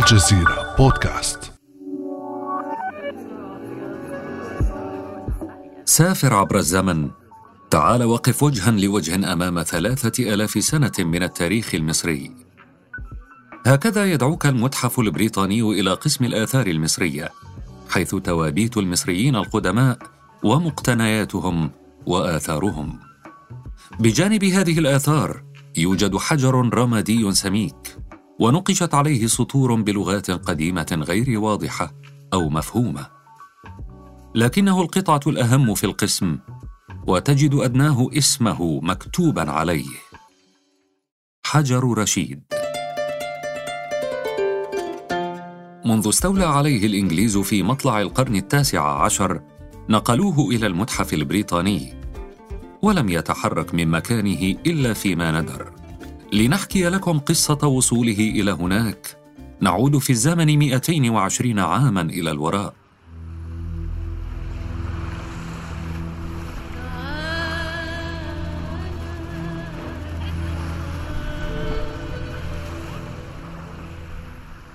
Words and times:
الجزيرة 0.00 0.74
بودكاست. 0.78 1.52
سافر 5.84 6.34
عبر 6.34 6.58
الزمن. 6.58 7.10
تعال 7.70 8.04
وقف 8.04 8.42
وجها 8.42 8.70
لوجه 8.70 9.32
أمام 9.32 9.62
ثلاثة 9.62 10.34
آلاف 10.34 10.50
سنة 10.50 10.92
من 10.98 11.22
التاريخ 11.22 11.74
المصري. 11.74 12.32
هكذا 13.66 14.12
يدعوك 14.12 14.46
المتحف 14.46 15.00
البريطاني 15.00 15.62
إلى 15.62 15.90
قسم 15.90 16.24
الآثار 16.24 16.66
المصرية 16.66 17.30
حيث 17.90 18.14
توابيت 18.14 18.76
المصريين 18.76 19.36
القدماء 19.36 19.98
ومقتنياتهم 20.42 21.70
وآثارهم. 22.06 22.98
بجانب 24.00 24.44
هذه 24.44 24.78
الآثار 24.78 25.42
يوجد 25.76 26.16
حجر 26.16 26.54
رمادي 26.74 27.32
سميك. 27.32 27.96
ونقشت 28.40 28.94
عليه 28.94 29.26
سطور 29.26 29.74
بلغات 29.74 30.30
قديمة 30.30 31.04
غير 31.08 31.38
واضحة 31.40 31.92
أو 32.32 32.48
مفهومة. 32.48 33.06
لكنه 34.34 34.82
القطعة 34.82 35.20
الأهم 35.26 35.74
في 35.74 35.84
القسم 35.84 36.38
وتجد 37.06 37.54
أدناه 37.54 38.08
اسمه 38.18 38.80
مكتوبا 38.82 39.50
عليه. 39.50 39.88
حجر 41.46 41.98
رشيد. 41.98 42.42
منذ 45.84 46.08
استولى 46.08 46.44
عليه 46.44 46.86
الإنجليز 46.86 47.38
في 47.38 47.62
مطلع 47.62 48.00
القرن 48.00 48.36
التاسع 48.36 49.02
عشر 49.04 49.42
نقلوه 49.88 50.50
إلى 50.50 50.66
المتحف 50.66 51.14
البريطاني 51.14 51.94
ولم 52.82 53.08
يتحرك 53.08 53.74
من 53.74 53.88
مكانه 53.88 54.56
إلا 54.66 54.92
فيما 54.92 55.40
ندر. 55.40 55.79
لنحكي 56.32 56.88
لكم 56.88 57.18
قصة 57.18 57.66
وصوله 57.66 58.18
إلى 58.18 58.50
هناك. 58.50 59.16
نعود 59.60 59.98
في 59.98 60.10
الزمن 60.10 60.58
220 60.58 61.58
عاما 61.58 62.00
إلى 62.00 62.30
الوراء. 62.30 62.74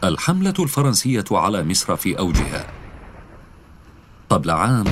الحملة 0.04 0.54
الفرنسية 0.60 1.26
على 1.32 1.64
مصر 1.64 1.96
في 1.96 2.20
أوجها. 2.20 2.68
قبل 4.30 4.52
عام 4.52 4.86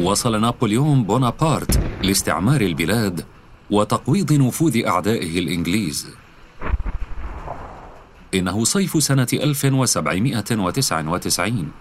وصل 0.00 0.40
نابليون 0.40 1.04
بونابرت 1.04 1.80
لاستعمار 2.02 2.60
البلاد 2.60 3.24
وتقويض 3.70 4.32
نفوذ 4.32 4.86
أعدائه 4.86 5.38
الإنجليز. 5.38 6.08
إنه 8.34 8.64
صيف 8.64 9.02
سنة 9.02 9.26
1799 9.32 11.72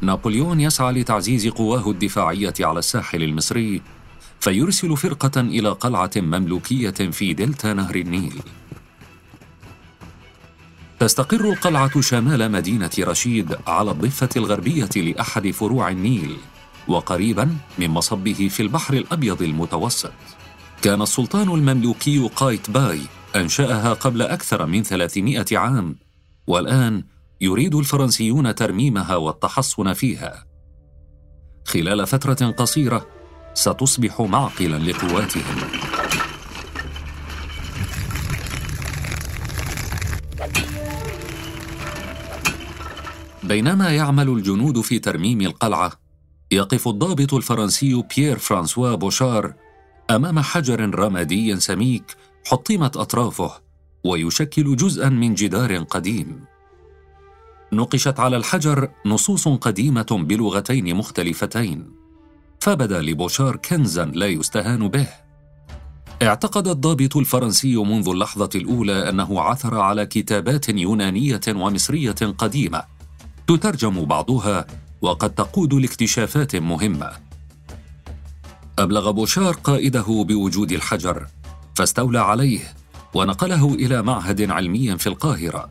نابليون 0.00 0.60
يسعى 0.60 0.92
لتعزيز 0.92 1.48
قواه 1.48 1.90
الدفاعية 1.90 2.54
على 2.60 2.78
الساحل 2.78 3.22
المصري 3.22 3.82
فيرسل 4.40 4.96
فرقة 4.96 5.40
إلى 5.40 5.68
قلعة 5.68 6.10
مملوكية 6.16 6.90
في 6.90 7.34
دلتا 7.34 7.72
نهر 7.72 7.96
النيل. 7.96 8.40
تستقر 11.00 11.50
القلعة 11.50 12.00
شمال 12.00 12.52
مدينة 12.52 12.90
رشيد 12.98 13.56
على 13.66 13.90
الضفة 13.90 14.28
الغربية 14.36 14.90
لأحد 14.96 15.50
فروع 15.50 15.88
النيل 15.88 16.36
وقريبا 16.88 17.56
من 17.78 17.90
مصبه 17.90 18.48
في 18.50 18.60
البحر 18.60 18.94
الأبيض 18.94 19.42
المتوسط. 19.42 20.12
كان 20.84 21.02
السلطان 21.02 21.48
المملوكي 21.48 22.28
قايت 22.36 22.70
باي 22.70 23.00
أنشأها 23.36 23.92
قبل 23.92 24.22
أكثر 24.22 24.66
من 24.66 24.82
300 24.82 25.44
عام 25.52 25.96
والآن 26.46 27.04
يريد 27.40 27.74
الفرنسيون 27.74 28.54
ترميمها 28.54 29.16
والتحصن 29.16 29.92
فيها. 29.92 30.44
خلال 31.64 32.06
فترة 32.06 32.50
قصيرة 32.50 33.06
ستصبح 33.54 34.20
معقلا 34.20 34.76
لقواتهم. 34.76 35.56
بينما 43.42 43.90
يعمل 43.90 44.28
الجنود 44.28 44.80
في 44.80 44.98
ترميم 44.98 45.40
القلعة 45.40 45.92
يقف 46.50 46.88
الضابط 46.88 47.34
الفرنسي 47.34 48.02
بيير 48.16 48.38
فرانسوا 48.38 48.94
بوشار 48.94 49.63
أمام 50.10 50.40
حجر 50.40 50.94
رمادي 50.94 51.60
سميك 51.60 52.16
حطمت 52.46 52.96
أطرافه 52.96 53.52
ويشكل 54.04 54.76
جزءا 54.76 55.08
من 55.08 55.34
جدار 55.34 55.76
قديم. 55.76 56.44
نقشت 57.72 58.20
على 58.20 58.36
الحجر 58.36 58.88
نصوص 59.06 59.48
قديمة 59.48 60.06
بلغتين 60.10 60.96
مختلفتين 60.96 61.90
فبدأ 62.60 63.02
لبوشار 63.02 63.56
كنزا 63.56 64.04
لا 64.04 64.26
يستهان 64.26 64.88
به. 64.88 65.06
اعتقد 66.22 66.68
الضابط 66.68 67.16
الفرنسي 67.16 67.76
منذ 67.76 68.08
اللحظة 68.08 68.50
الأولى 68.54 69.08
أنه 69.08 69.40
عثر 69.40 69.80
على 69.80 70.06
كتابات 70.06 70.68
يونانية 70.68 71.40
ومصرية 71.48 72.12
قديمة 72.38 72.82
تترجم 73.46 74.04
بعضها 74.04 74.66
وقد 75.02 75.34
تقود 75.34 75.74
لاكتشافات 75.74 76.56
مهمة. 76.56 77.33
أبلغ 78.78 79.10
بوشار 79.10 79.54
قائده 79.54 80.24
بوجود 80.28 80.72
الحجر 80.72 81.26
فاستولى 81.74 82.18
عليه 82.18 82.60
ونقله 83.14 83.74
إلى 83.74 84.02
معهد 84.02 84.50
علمي 84.50 84.98
في 84.98 85.06
القاهرة. 85.06 85.70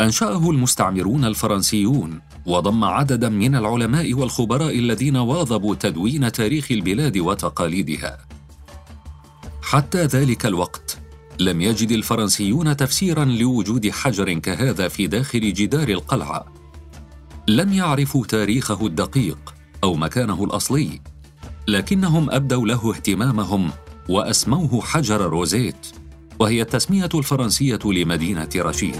أنشأه 0.00 0.50
المستعمرون 0.50 1.24
الفرنسيون 1.24 2.20
وضم 2.46 2.84
عددا 2.84 3.28
من 3.28 3.54
العلماء 3.54 4.14
والخبراء 4.14 4.78
الذين 4.78 5.16
واظبوا 5.16 5.74
تدوين 5.74 6.32
تاريخ 6.32 6.72
البلاد 6.72 7.18
وتقاليدها. 7.18 8.18
حتى 9.62 10.04
ذلك 10.04 10.46
الوقت 10.46 10.98
لم 11.40 11.60
يجد 11.60 11.90
الفرنسيون 11.90 12.76
تفسيرا 12.76 13.24
لوجود 13.24 13.90
حجر 13.90 14.32
كهذا 14.32 14.88
في 14.88 15.06
داخل 15.06 15.52
جدار 15.52 15.88
القلعة. 15.88 16.46
لم 17.48 17.72
يعرفوا 17.72 18.26
تاريخه 18.26 18.86
الدقيق 18.86 19.54
أو 19.84 19.94
مكانه 19.94 20.44
الأصلي. 20.44 21.00
لكنهم 21.68 22.30
أبدوا 22.30 22.66
له 22.66 22.90
اهتمامهم 22.90 23.70
وأسموه 24.08 24.80
حجر 24.80 25.20
روزيت 25.20 25.86
وهي 26.40 26.62
التسمية 26.62 27.08
الفرنسية 27.14 27.78
لمدينة 27.84 28.48
رشيد 28.56 28.96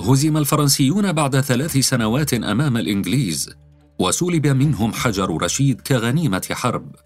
هزم 0.00 0.36
الفرنسيون 0.36 1.12
بعد 1.12 1.40
ثلاث 1.40 1.76
سنوات 1.76 2.34
أمام 2.34 2.76
الإنجليز 2.76 3.54
وسلب 3.98 4.46
منهم 4.46 4.92
حجر 4.92 5.42
رشيد 5.42 5.80
كغنيمة 5.80 6.46
حرب. 6.52 6.96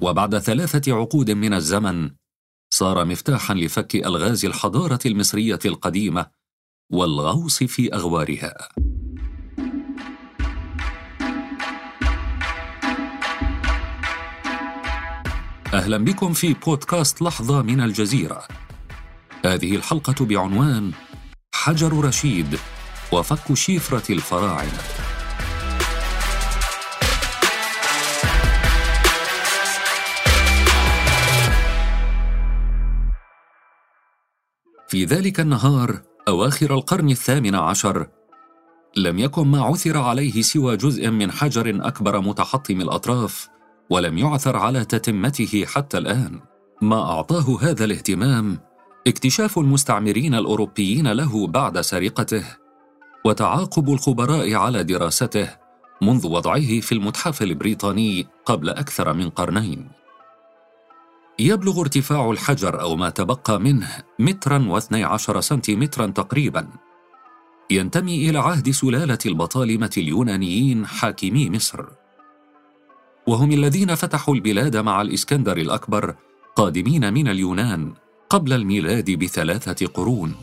وبعد 0.00 0.38
ثلاثة 0.38 0.92
عقود 0.92 1.30
من 1.30 1.54
الزمن 1.54 2.10
صار 2.70 3.04
مفتاحا 3.04 3.54
لفك 3.54 3.96
ألغاز 3.96 4.44
الحضارة 4.44 4.98
المصرية 5.06 5.58
القديمة 5.64 6.35
والغوص 6.90 7.62
في 7.62 7.94
أغوارها. 7.94 8.68
أهلا 15.74 15.98
بكم 15.98 16.32
في 16.32 16.54
بودكاست 16.54 17.22
لحظة 17.22 17.62
من 17.62 17.80
الجزيرة. 17.80 18.42
هذه 19.44 19.76
الحلقة 19.76 20.24
بعنوان 20.24 20.92
حجر 21.54 22.04
رشيد 22.04 22.58
وفك 23.12 23.54
شفره 23.54 24.12
الفراعنة. 24.12 24.78
في 34.88 35.04
ذلك 35.04 35.40
النهار 35.40 36.15
أواخر 36.28 36.74
القرن 36.74 37.10
الثامن 37.10 37.54
عشر. 37.54 38.06
لم 38.96 39.18
يكن 39.18 39.46
ما 39.46 39.62
عثر 39.62 39.98
عليه 39.98 40.42
سوى 40.42 40.76
جزء 40.76 41.10
من 41.10 41.32
حجر 41.32 41.80
أكبر 41.86 42.20
متحطم 42.20 42.80
الأطراف 42.80 43.48
ولم 43.90 44.18
يعثر 44.18 44.56
على 44.56 44.84
تتمته 44.84 45.64
حتى 45.66 45.98
الآن. 45.98 46.40
ما 46.82 47.10
أعطاه 47.10 47.58
هذا 47.60 47.84
الاهتمام 47.84 48.58
اكتشاف 49.06 49.58
المستعمرين 49.58 50.34
الأوروبيين 50.34 51.12
له 51.12 51.46
بعد 51.46 51.80
سرقته 51.80 52.44
وتعاقب 53.24 53.90
الخبراء 53.90 54.54
على 54.54 54.84
دراسته 54.84 55.48
منذ 56.02 56.26
وضعه 56.26 56.80
في 56.80 56.92
المتحف 56.92 57.42
البريطاني 57.42 58.26
قبل 58.44 58.68
أكثر 58.68 59.12
من 59.12 59.30
قرنين. 59.30 59.88
يبلغ 61.38 61.80
ارتفاع 61.80 62.30
الحجر 62.30 62.80
أو 62.80 62.96
ما 62.96 63.10
تبقى 63.10 63.60
منه 63.60 63.88
مترا 64.18 64.66
واثني 64.68 65.04
عشر 65.04 65.40
سنتيمترا 65.40 66.06
تقريبا. 66.06 66.68
ينتمي 67.70 68.30
إلى 68.30 68.38
عهد 68.38 68.70
سلالة 68.70 69.18
البطالمة 69.26 69.90
اليونانيين 69.96 70.86
حاكمي 70.86 71.50
مصر. 71.50 71.84
وهم 73.26 73.52
الذين 73.52 73.94
فتحوا 73.94 74.34
البلاد 74.34 74.76
مع 74.76 75.02
الإسكندر 75.02 75.56
الأكبر 75.56 76.14
قادمين 76.56 77.12
من 77.12 77.28
اليونان 77.28 77.92
قبل 78.30 78.52
الميلاد 78.52 79.10
بثلاثة 79.10 79.86
قرون. 79.86 80.34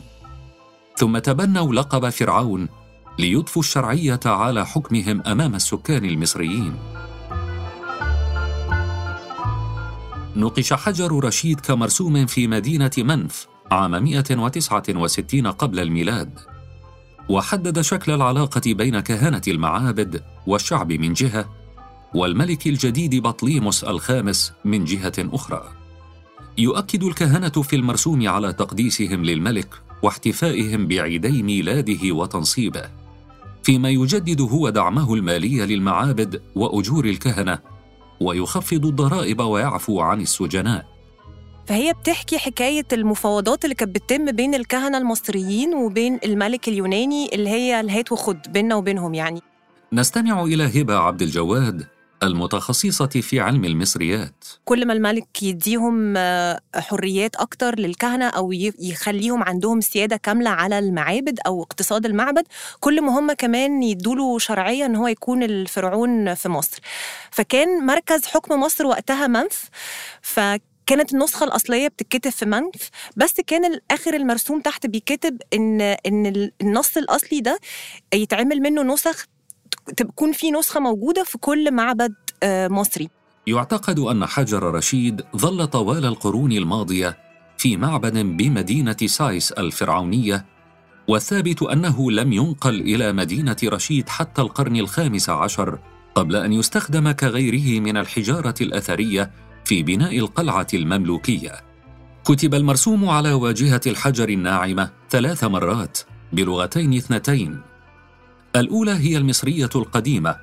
ثم 0.96 1.18
تبنوا 1.18 1.74
لقب 1.74 2.08
فرعون 2.08 2.68
ليضفوا 3.18 3.62
الشرعية 3.62 4.20
على 4.26 4.66
حكمهم 4.66 5.22
أمام 5.26 5.54
السكان 5.54 6.04
المصريين. 6.04 6.74
نقش 10.36 10.72
حجر 10.72 11.24
رشيد 11.24 11.60
كمرسوم 11.60 12.26
في 12.26 12.46
مدينة 12.46 12.90
منف 12.98 13.46
عام 13.70 14.04
169 14.04 15.46
قبل 15.46 15.80
الميلاد. 15.80 16.38
وحدد 17.28 17.80
شكل 17.80 18.12
العلاقة 18.12 18.60
بين 18.66 19.00
كهنة 19.00 19.42
المعابد 19.48 20.22
والشعب 20.46 20.92
من 20.92 21.12
جهة 21.12 21.50
والملك 22.14 22.66
الجديد 22.66 23.22
بطليموس 23.22 23.84
الخامس 23.84 24.52
من 24.64 24.84
جهة 24.84 25.12
أخرى. 25.18 25.62
يؤكد 26.58 27.02
الكهنة 27.02 27.48
في 27.48 27.76
المرسوم 27.76 28.28
على 28.28 28.52
تقديسهم 28.52 29.24
للملك 29.24 29.74
واحتفائهم 30.02 30.86
بعيدي 30.86 31.42
ميلاده 31.42 32.12
وتنصيبه. 32.12 32.82
فيما 33.62 33.90
يجدد 33.90 34.40
هو 34.40 34.68
دعمه 34.68 35.14
المالي 35.14 35.66
للمعابد 35.66 36.42
وأجور 36.54 37.04
الكهنة 37.04 37.58
ويخفض 38.20 38.86
الضرائب 38.86 39.40
ويعفو 39.40 40.00
عن 40.00 40.20
السجناء. 40.20 40.86
فهي 41.66 41.92
بتحكي 41.92 42.38
حكاية 42.38 42.86
المفاوضات 42.92 43.64
اللي 43.64 43.74
كانت 43.74 43.94
بتتم 43.94 44.32
بين 44.32 44.54
الكهنة 44.54 44.98
المصريين 44.98 45.74
وبين 45.74 46.18
الملك 46.24 46.68
اليوناني 46.68 47.34
اللي 47.34 47.48
هي 47.50 47.80
الهات 47.80 48.12
وخد 48.12 48.38
بيننا 48.48 48.74
وبينهم 48.74 49.14
يعني. 49.14 49.40
نستمع 49.92 50.42
إلى 50.42 50.80
هبة 50.80 50.94
عبد 50.96 51.22
الجواد 51.22 51.86
المتخصصة 52.22 53.06
في 53.06 53.40
علم 53.40 53.64
المصريات. 53.64 54.44
كل 54.64 54.86
ما 54.86 54.92
الملك 54.92 55.42
يديهم 55.42 56.14
آه، 56.16 56.60
حريات 56.76 57.36
أكتر 57.36 57.78
للكهنة 57.78 58.28
أو 58.28 58.52
يخليهم 58.78 59.42
عندهم 59.42 59.80
سيادة 59.80 60.16
كاملة 60.16 60.50
على 60.50 60.78
المعابد 60.78 61.38
أو 61.46 61.62
اقتصاد 61.62 62.06
المعبد 62.06 62.44
كل 62.80 63.00
ما 63.02 63.18
هم 63.18 63.32
كمان 63.32 63.82
يدوله 63.82 64.38
شرعية 64.38 64.86
أن 64.86 64.96
هو 64.96 65.06
يكون 65.08 65.42
الفرعون 65.42 66.34
في 66.34 66.48
مصر. 66.48 66.78
فكان 67.30 67.86
مركز 67.86 68.24
حكم 68.24 68.60
مصر 68.60 68.86
وقتها 68.86 69.26
منف 69.26 69.68
ف 70.22 70.40
كانت 70.86 71.14
النسخة 71.14 71.44
الأصلية 71.44 71.88
بتتكتب 71.88 72.30
في 72.30 72.46
منف 72.46 72.90
بس 73.16 73.40
كان 73.46 73.80
آخر 73.90 74.14
المرسوم 74.14 74.60
تحت 74.60 74.86
بيكتب 74.86 75.42
إن 75.54 75.80
إن 75.80 76.50
النص 76.60 76.96
الأصلي 76.96 77.40
ده 77.40 77.58
يتعمل 78.14 78.60
منه 78.60 78.82
نسخ 78.82 79.26
تكون 79.96 80.32
في 80.32 80.50
نسخة 80.50 80.80
موجودة 80.80 81.24
في 81.24 81.38
كل 81.38 81.72
معبد 81.74 82.14
آه، 82.42 82.68
مصري. 82.68 83.08
يعتقد 83.46 83.98
أن 83.98 84.26
حجر 84.26 84.62
رشيد 84.62 85.22
ظل 85.36 85.66
طوال 85.66 86.04
القرون 86.06 86.52
الماضية 86.52 87.18
في 87.58 87.76
معبد 87.76 88.18
بمدينة 88.18 88.96
سايس 89.06 89.52
الفرعونية 89.52 90.46
والثابت 91.08 91.62
أنه 91.62 92.10
لم 92.10 92.32
ينقل 92.32 92.80
إلى 92.80 93.12
مدينة 93.12 93.56
رشيد 93.64 94.08
حتى 94.08 94.42
القرن 94.42 94.76
الخامس 94.76 95.30
عشر 95.30 95.78
قبل 96.14 96.36
أن 96.36 96.52
يستخدم 96.52 97.10
كغيره 97.10 97.80
من 97.80 97.96
الحجارة 97.96 98.54
الأثرية 98.60 99.30
في 99.64 99.82
بناء 99.82 100.18
القلعة 100.18 100.66
المملوكية. 100.74 101.52
كتب 102.24 102.54
المرسوم 102.54 103.08
على 103.08 103.32
واجهة 103.32 103.80
الحجر 103.86 104.28
الناعمة 104.28 104.90
ثلاث 105.10 105.44
مرات 105.44 105.98
بلغتين 106.32 106.94
اثنتين. 106.94 107.60
الأولى 108.56 108.92
هي 108.92 109.16
المصرية 109.16 109.70
القديمة 109.74 110.36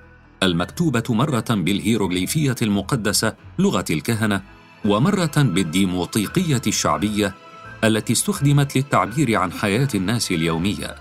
المكتوبة 0.43 1.03
مرة 1.09 1.45
بالهيروغليفية 1.49 2.55
المقدسة 2.61 3.35
لغة 3.59 3.85
الكهنة 3.89 4.41
ومرة 4.85 5.31
بالديموطيقية 5.37 6.61
الشعبية 6.67 7.35
التي 7.83 8.13
استخدمت 8.13 8.75
للتعبير 8.75 9.35
عن 9.35 9.51
حياة 9.51 9.87
الناس 9.95 10.31
اليومية. 10.31 10.95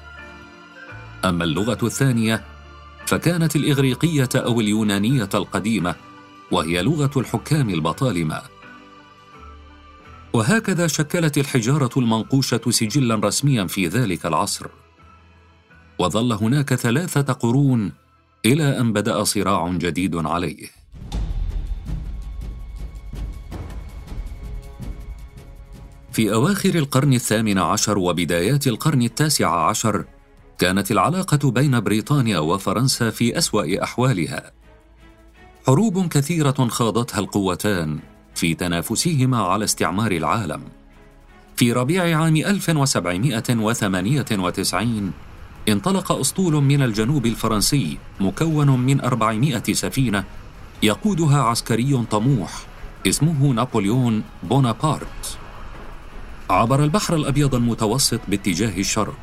أما 1.25 1.45
اللغة 1.45 1.79
الثانية 1.83 2.45
فكانت 3.07 3.57
الإغريقية 3.57 4.29
أو 4.35 4.61
اليونانية 4.61 5.29
القديمة 5.35 5.95
وهي 6.51 6.83
لغة 6.83 7.11
الحكام 7.17 7.71
البطالمة. 7.71 8.43
وهكذا 10.33 10.87
شكلت 10.87 11.39
الحجارة 11.39 11.91
المنقوشة 11.97 12.61
سجلا 12.71 13.15
رسميا 13.15 13.65
في 13.65 13.87
ذلك 13.87 14.27
العصر. 14.27 14.67
وظل 16.01 16.33
هناك 16.33 16.75
ثلاثة 16.75 17.33
قرون 17.33 17.93
إلى 18.47 18.81
أن 18.81 18.93
بدأ 18.93 19.25
صراع 19.25 19.69
جديد 19.69 20.17
عليه. 20.17 20.69
في 26.13 26.33
أواخر 26.33 26.75
القرن 26.75 27.13
الثامن 27.13 27.59
عشر 27.59 27.99
وبدايات 27.99 28.67
القرن 28.67 29.03
التاسع 29.03 29.69
عشر 29.69 30.05
كانت 30.59 30.91
العلاقة 30.91 31.51
بين 31.51 31.81
بريطانيا 31.81 32.39
وفرنسا 32.39 33.11
في 33.11 33.39
أسوأ 33.39 33.83
أحوالها. 33.83 34.53
حروب 35.67 36.09
كثيرة 36.09 36.69
خاضتها 36.69 37.19
القوتان 37.19 37.99
في 38.35 38.55
تنافسهما 38.55 39.39
على 39.39 39.65
استعمار 39.65 40.13
العالم. 40.13 40.63
في 41.57 41.73
ربيع 41.73 42.21
عام 42.21 42.37
1798 42.37 45.13
انطلق 45.71 46.13
أسطول 46.13 46.53
من 46.53 46.83
الجنوب 46.83 47.27
الفرنسي 47.27 47.99
مكون 48.21 48.71
من 48.71 49.01
400 49.01 49.63
سفينة 49.73 50.25
يقودها 50.83 51.43
عسكري 51.43 52.05
طموح 52.11 52.51
اسمه 53.07 53.53
نابليون 53.53 54.23
بونابرت 54.43 55.39
عبر 56.51 56.85
البحر 56.85 57.15
الأبيض 57.15 57.55
المتوسط 57.55 58.21
باتجاه 58.29 58.79
الشرق. 58.79 59.19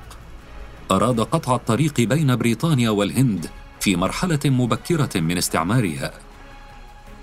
أراد 0.91 1.19
قطع 1.19 1.55
الطريق 1.55 2.01
بين 2.01 2.35
بريطانيا 2.35 2.89
والهند 2.89 3.49
في 3.79 3.95
مرحلة 3.95 4.39
مبكرة 4.45 5.19
من 5.19 5.37
استعمارها. 5.37 6.11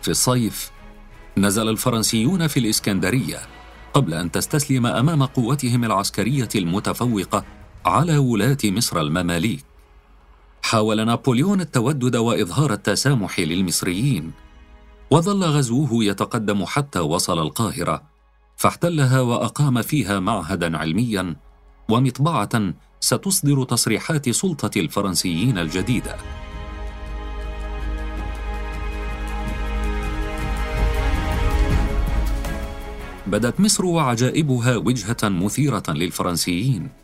في 0.03 0.09
الصيف 0.09 0.71
نزل 1.39 1.69
الفرنسيون 1.69 2.47
في 2.47 2.61
الإسكندرية 2.61 3.39
قبل 3.95 4.15
أن 4.15 4.31
تستسلم 4.31 4.87
أمام 4.87 5.23
قوتهم 5.23 5.85
العسكرية 5.85 6.49
المتفوقة 6.55 7.45
على 7.87 8.19
ولاة 8.19 8.59
مصر 8.65 9.01
المماليك. 9.01 9.65
حاول 10.63 11.07
نابليون 11.07 11.61
التودد 11.61 12.17
وإظهار 12.17 12.73
التسامح 12.73 13.41
للمصريين. 13.41 14.33
وظل 15.11 15.45
غزوه 15.45 16.05
يتقدم 16.05 16.65
حتى 16.65 16.99
وصل 16.99 17.39
القاهرة 17.39 18.03
فاحتلها 18.57 19.21
وأقام 19.21 19.83
فيها 19.83 20.21
معهدا 20.21 20.79
علميا 20.79 21.37
ومطبعة 21.89 22.75
ستصدر 23.01 23.65
تصريحات 23.65 24.31
سلطة 24.31 24.71
الفرنسيين 24.81 25.59
الجديدة. 25.59 26.17
بدت 33.27 33.61
مصر 33.61 33.85
وعجائبها 33.87 34.77
وجهة 34.77 35.17
مثيرة 35.23 35.83
للفرنسيين. 35.89 37.04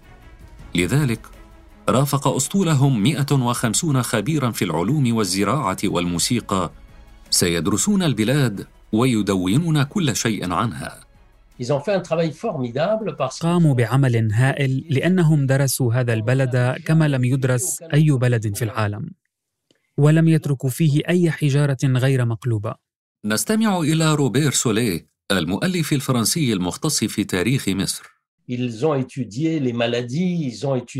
لذلك 0.74 1.26
رافق 1.88 2.28
أسطولهم 2.28 3.02
150 3.02 4.02
خبيرا 4.02 4.50
في 4.50 4.64
العلوم 4.64 5.16
والزراعة 5.16 5.76
والموسيقى 5.84 6.70
سيدرسون 7.30 8.02
البلاد 8.02 8.66
ويدونون 8.92 9.82
كل 9.82 10.16
شيء 10.16 10.52
عنها. 10.52 11.00
قاموا 13.40 13.74
بعمل 13.74 14.32
هائل 14.32 14.84
لأنهم 14.90 15.46
درسوا 15.46 15.94
هذا 15.94 16.12
البلد 16.12 16.74
كما 16.86 17.08
لم 17.08 17.24
يدرس 17.24 17.82
أي 17.82 18.10
بلد 18.10 18.56
في 18.56 18.64
العالم 18.64 19.10
ولم 19.96 20.28
يتركوا 20.28 20.70
فيه 20.70 21.02
أي 21.08 21.30
حجارة 21.30 21.78
غير 21.84 22.24
مقلوبة. 22.24 22.74
نستمع 23.24 23.78
إلى 23.80 24.14
روبير 24.14 24.50
سوليه 24.50 25.06
المؤلف 25.32 25.92
الفرنسي 25.92 26.52
المختص 26.52 27.04
في 27.04 27.24
تاريخ 27.24 27.68
مصر. 27.68 28.19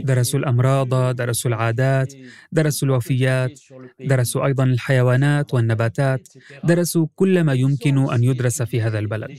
درسوا 0.04 0.38
الأمراض 0.38 1.14
درسوا 1.16 1.50
العادات 1.50 2.12
درسوا 2.52 2.88
الوفيات 2.88 3.61
درسوا 4.00 4.47
أيضا 4.47 4.64
الحيوانات 4.64 5.54
والنباتات 5.54 6.28
درسوا 6.64 7.07
كل 7.14 7.45
ما 7.45 7.54
يمكن 7.54 8.12
أن 8.12 8.25
يدرس 8.25 8.62
في 8.62 8.80
هذا 8.83 8.99
البلد. 8.99 9.30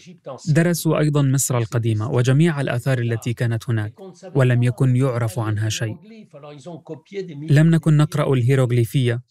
درسوا 0.47 0.99
أيضا 0.99 1.21
مصر 1.21 1.57
القديمة 1.57 2.11
وجميع 2.11 2.61
الآثار 2.61 2.99
التي 2.99 3.33
كانت 3.33 3.69
هناك 3.69 3.93
ولم 4.35 4.63
يكن 4.63 4.95
يعرف 4.95 5.39
عنها 5.39 5.69
شيء. 5.69 5.95
لم 7.49 7.67
نكن 7.69 7.97
نقرأ 7.97 8.33
الهيروغليفية 8.33 9.21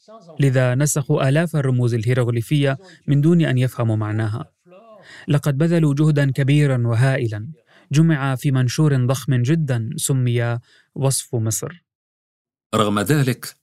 لذا 0.41 0.75
نسخوا 0.75 1.29
آلاف 1.29 1.57
الرموز 1.57 1.95
الهيروغليفية 1.95 2.79
من 3.07 3.21
دون 3.21 3.41
أن 3.43 3.59
يفهموا 3.59 3.97
معناها. 3.97 4.45
لقد 5.29 5.59
بذلوا 5.59 5.95
جهدا 5.95 6.31
كبيرا 6.31 6.87
وهائلا. 6.87 7.49
جمع 7.93 8.35
في 8.35 8.51
منشور 8.51 9.07
ضخم 9.07 9.43
جدا 9.43 9.91
سمي 9.97 10.59
وصف 10.95 11.35
مصر. 11.35 11.85
رغم 12.75 13.01
ذلك 13.01 13.57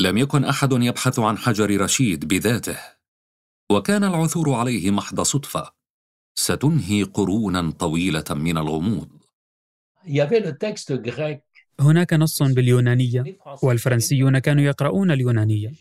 لم 0.00 0.18
يكن 0.18 0.44
أحد 0.44 0.72
يبحث 0.72 1.18
عن 1.18 1.38
حجر 1.38 1.80
رشيد 1.80 2.28
بذاته 2.28 2.78
وكان 3.70 4.04
العثور 4.04 4.54
عليه 4.54 4.90
محض 4.90 5.20
صدفة 5.20 5.72
ستنهي 6.34 7.02
قرونا 7.02 7.70
طويلة 7.70 8.24
من 8.30 8.58
الغموض. 8.58 9.08
هناك 11.80 12.12
نص 12.12 12.42
باليونانية 12.42 13.24
والفرنسيون 13.62 14.38
كانوا 14.38 14.64
يقرؤون 14.64 15.10
اليونانية. 15.10 15.72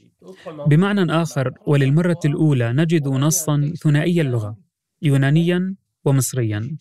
بمعنى 0.68 1.12
آخر 1.22 1.54
وللمرة 1.68 2.20
الأولى 2.26 2.74
نجد 2.74 3.08
نصا 3.08 3.74
ثنائي 3.84 4.22
اللغة 4.22 4.58
يونانيا 5.02 5.76
ومصريا. 6.06 6.78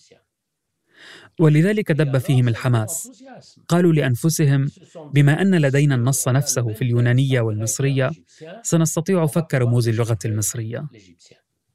ولذلك 1.40 1.92
دب 1.92 2.18
فيهم 2.18 2.48
الحماس. 2.48 3.22
قالوا 3.68 3.92
لأنفسهم 3.92 4.66
بما 5.14 5.42
أن 5.42 5.54
لدينا 5.54 5.94
النص 5.94 6.28
نفسه 6.28 6.72
في 6.72 6.82
اليونانية 6.82 7.40
والمصرية 7.40 8.10
سنستطيع 8.62 9.26
فك 9.26 9.54
رموز 9.54 9.88
اللغة 9.88 10.18
المصرية. 10.24 10.86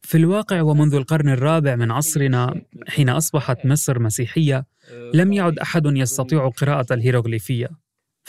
في 0.02 0.18
الواقع 0.18 0.62
ومنذ 0.62 0.94
القرن 0.96 1.30
الرابع 1.30 1.76
من 1.76 1.92
عصرنا 1.92 2.62
حين 2.88 3.10
أصبحت 3.10 3.66
مصر 3.66 4.00
مسيحية 4.00 4.66
لم 5.14 5.34
يعد 5.34 5.60
أحد 5.60 5.86
يستطيع 5.86 6.50
قراءة 6.50 6.94
الهيروغليفية. 6.94 7.68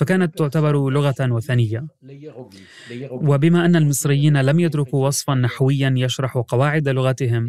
فكانت 0.00 0.38
تعتبر 0.38 0.90
لغة 0.90 1.14
وثنية. 1.20 1.86
وبما 3.10 3.64
أن 3.64 3.76
المصريين 3.76 4.36
لم 4.40 4.60
يدركوا 4.60 5.06
وصفا 5.06 5.34
نحويا 5.34 5.94
يشرح 5.96 6.38
قواعد 6.38 6.88
لغتهم 6.88 7.48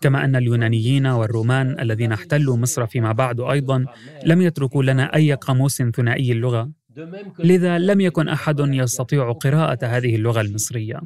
كما 0.00 0.24
أن 0.24 0.36
اليونانيين 0.36 1.06
والرومان 1.06 1.80
الذين 1.80 2.12
احتلوا 2.12 2.56
مصر 2.56 2.86
فيما 2.86 3.12
بعد 3.12 3.40
أيضا 3.40 3.86
لم 4.24 4.42
يتركوا 4.42 4.82
لنا 4.82 5.14
أي 5.14 5.32
قاموس 5.34 5.82
ثنائي 5.82 6.32
اللغة. 6.32 6.70
لذا 7.38 7.78
لم 7.78 8.00
يكن 8.00 8.28
أحد 8.28 8.56
يستطيع 8.60 9.32
قراءة 9.32 9.86
هذه 9.86 10.16
اللغة 10.16 10.40
المصرية. 10.40 11.00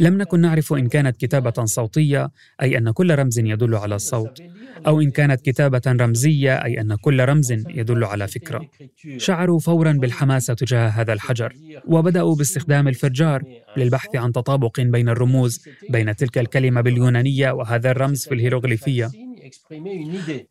لم 0.00 0.18
نكن 0.18 0.40
نعرف 0.40 0.72
إن 0.72 0.88
كانت 0.88 1.16
كتابة 1.16 1.64
صوتية 1.64 2.30
أي 2.62 2.78
أن 2.78 2.90
كل 2.90 3.14
رمز 3.18 3.38
يدل 3.38 3.74
على 3.74 3.94
الصوت 3.94 4.42
أو 4.86 5.00
إن 5.00 5.10
كانت 5.10 5.40
كتابة 5.40 5.82
رمزية 5.86 6.64
أي 6.64 6.80
أن 6.80 6.94
كل 6.94 7.24
رمز 7.24 7.52
يدل 7.52 8.04
على 8.04 8.28
فكرة. 8.28 8.68
شعروا 9.16 9.58
فورا 9.58 9.92
بالحماسة 9.92 10.54
تجاه 10.54 10.88
هذا 10.88 11.12
الحجر 11.12 11.52
وبدأوا 11.86 12.34
باستخدام 12.36 12.88
الفرجار 12.88 13.42
للبحث 13.76 14.16
عن 14.16 14.32
تطابق 14.32 14.80
بين 14.80 15.08
الرموز 15.08 15.64
بين 15.90 16.16
تلك 16.16 16.38
الكلمة 16.38 16.80
باليونانية 16.80 17.50
وهذا 17.50 17.90
الرمز 17.90 18.26
في 18.26 18.34
الهيروغليفية. 18.34 19.10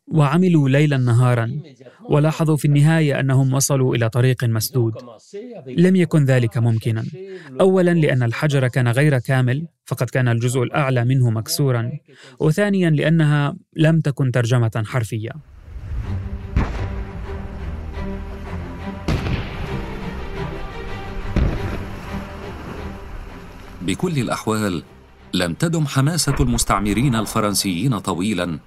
وعملوا 0.08 0.68
ليلا 0.68 0.96
نهارا. 0.96 1.60
ولاحظوا 2.08 2.56
في 2.56 2.64
النهاية 2.64 3.20
أنهم 3.20 3.54
وصلوا 3.54 3.94
إلى 3.96 4.08
طريق 4.08 4.44
مسدود. 4.44 4.94
لم 5.66 5.96
يكن 5.96 6.24
ذلك 6.24 6.58
ممكنا. 6.58 7.04
اولا 7.60 7.90
لأن 7.90 8.22
الحجر 8.22 8.68
كان 8.68 8.88
غير 8.88 9.18
كامل 9.18 9.66
فقد 9.84 10.10
كان 10.10 10.28
الجزء 10.28 10.62
الأعلى 10.62 11.04
منه 11.04 11.30
مكسورا. 11.30 11.90
وثانيا 12.40 12.90
لأنها 12.90 13.56
لم 13.76 14.00
تكن 14.00 14.32
ترجمة 14.32 14.82
حرفية. 14.86 15.30
بكل 23.82 24.18
الأحوال 24.18 24.82
لم 25.34 25.54
تدم 25.54 25.86
حماسة 25.86 26.34
المستعمرين 26.40 27.14
الفرنسيين 27.14 27.98
طويلا 27.98 28.58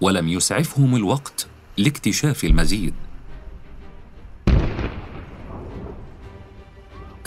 ولم 0.00 0.28
يسعفهم 0.28 0.96
الوقت. 0.96 1.51
لاكتشاف 1.78 2.44
المزيد. 2.44 2.94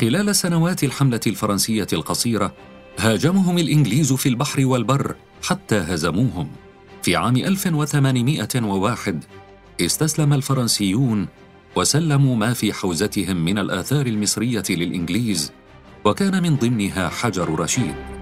خلال 0.02 0.36
سنوات 0.36 0.84
الحملة 0.84 1.20
الفرنسية 1.28 1.88
القصيرة 1.94 2.54
هاجمهم 3.00 3.58
الإنجليز 3.58 4.14
في 4.14 4.30
البحر 4.30 4.66
والبر 4.66 5.16
حتى 5.44 5.76
هزموهم. 5.76 6.50
في 7.04 7.16
عام 7.16 7.38
1801 7.38 9.24
استسلم 9.82 10.34
الفرنسيون 10.34 11.28
وسلموا 11.76 12.36
ما 12.36 12.54
في 12.54 12.74
حوزتهم 12.74 13.38
من 13.38 13.58
الآثار 13.58 14.06
المصرية 14.06 14.64
للإنجليز 14.70 15.52
وكان 16.06 16.44
من 16.44 16.56
ضمنها 16.56 17.10
حجر 17.10 17.60
رشيد. 17.60 18.15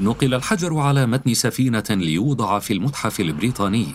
نقل 0.00 0.34
الحجر 0.34 0.78
على 0.78 1.06
متن 1.06 1.34
سفينة 1.34 1.84
ليوضع 1.90 2.58
في 2.58 2.72
المتحف 2.72 3.20
البريطاني 3.20 3.86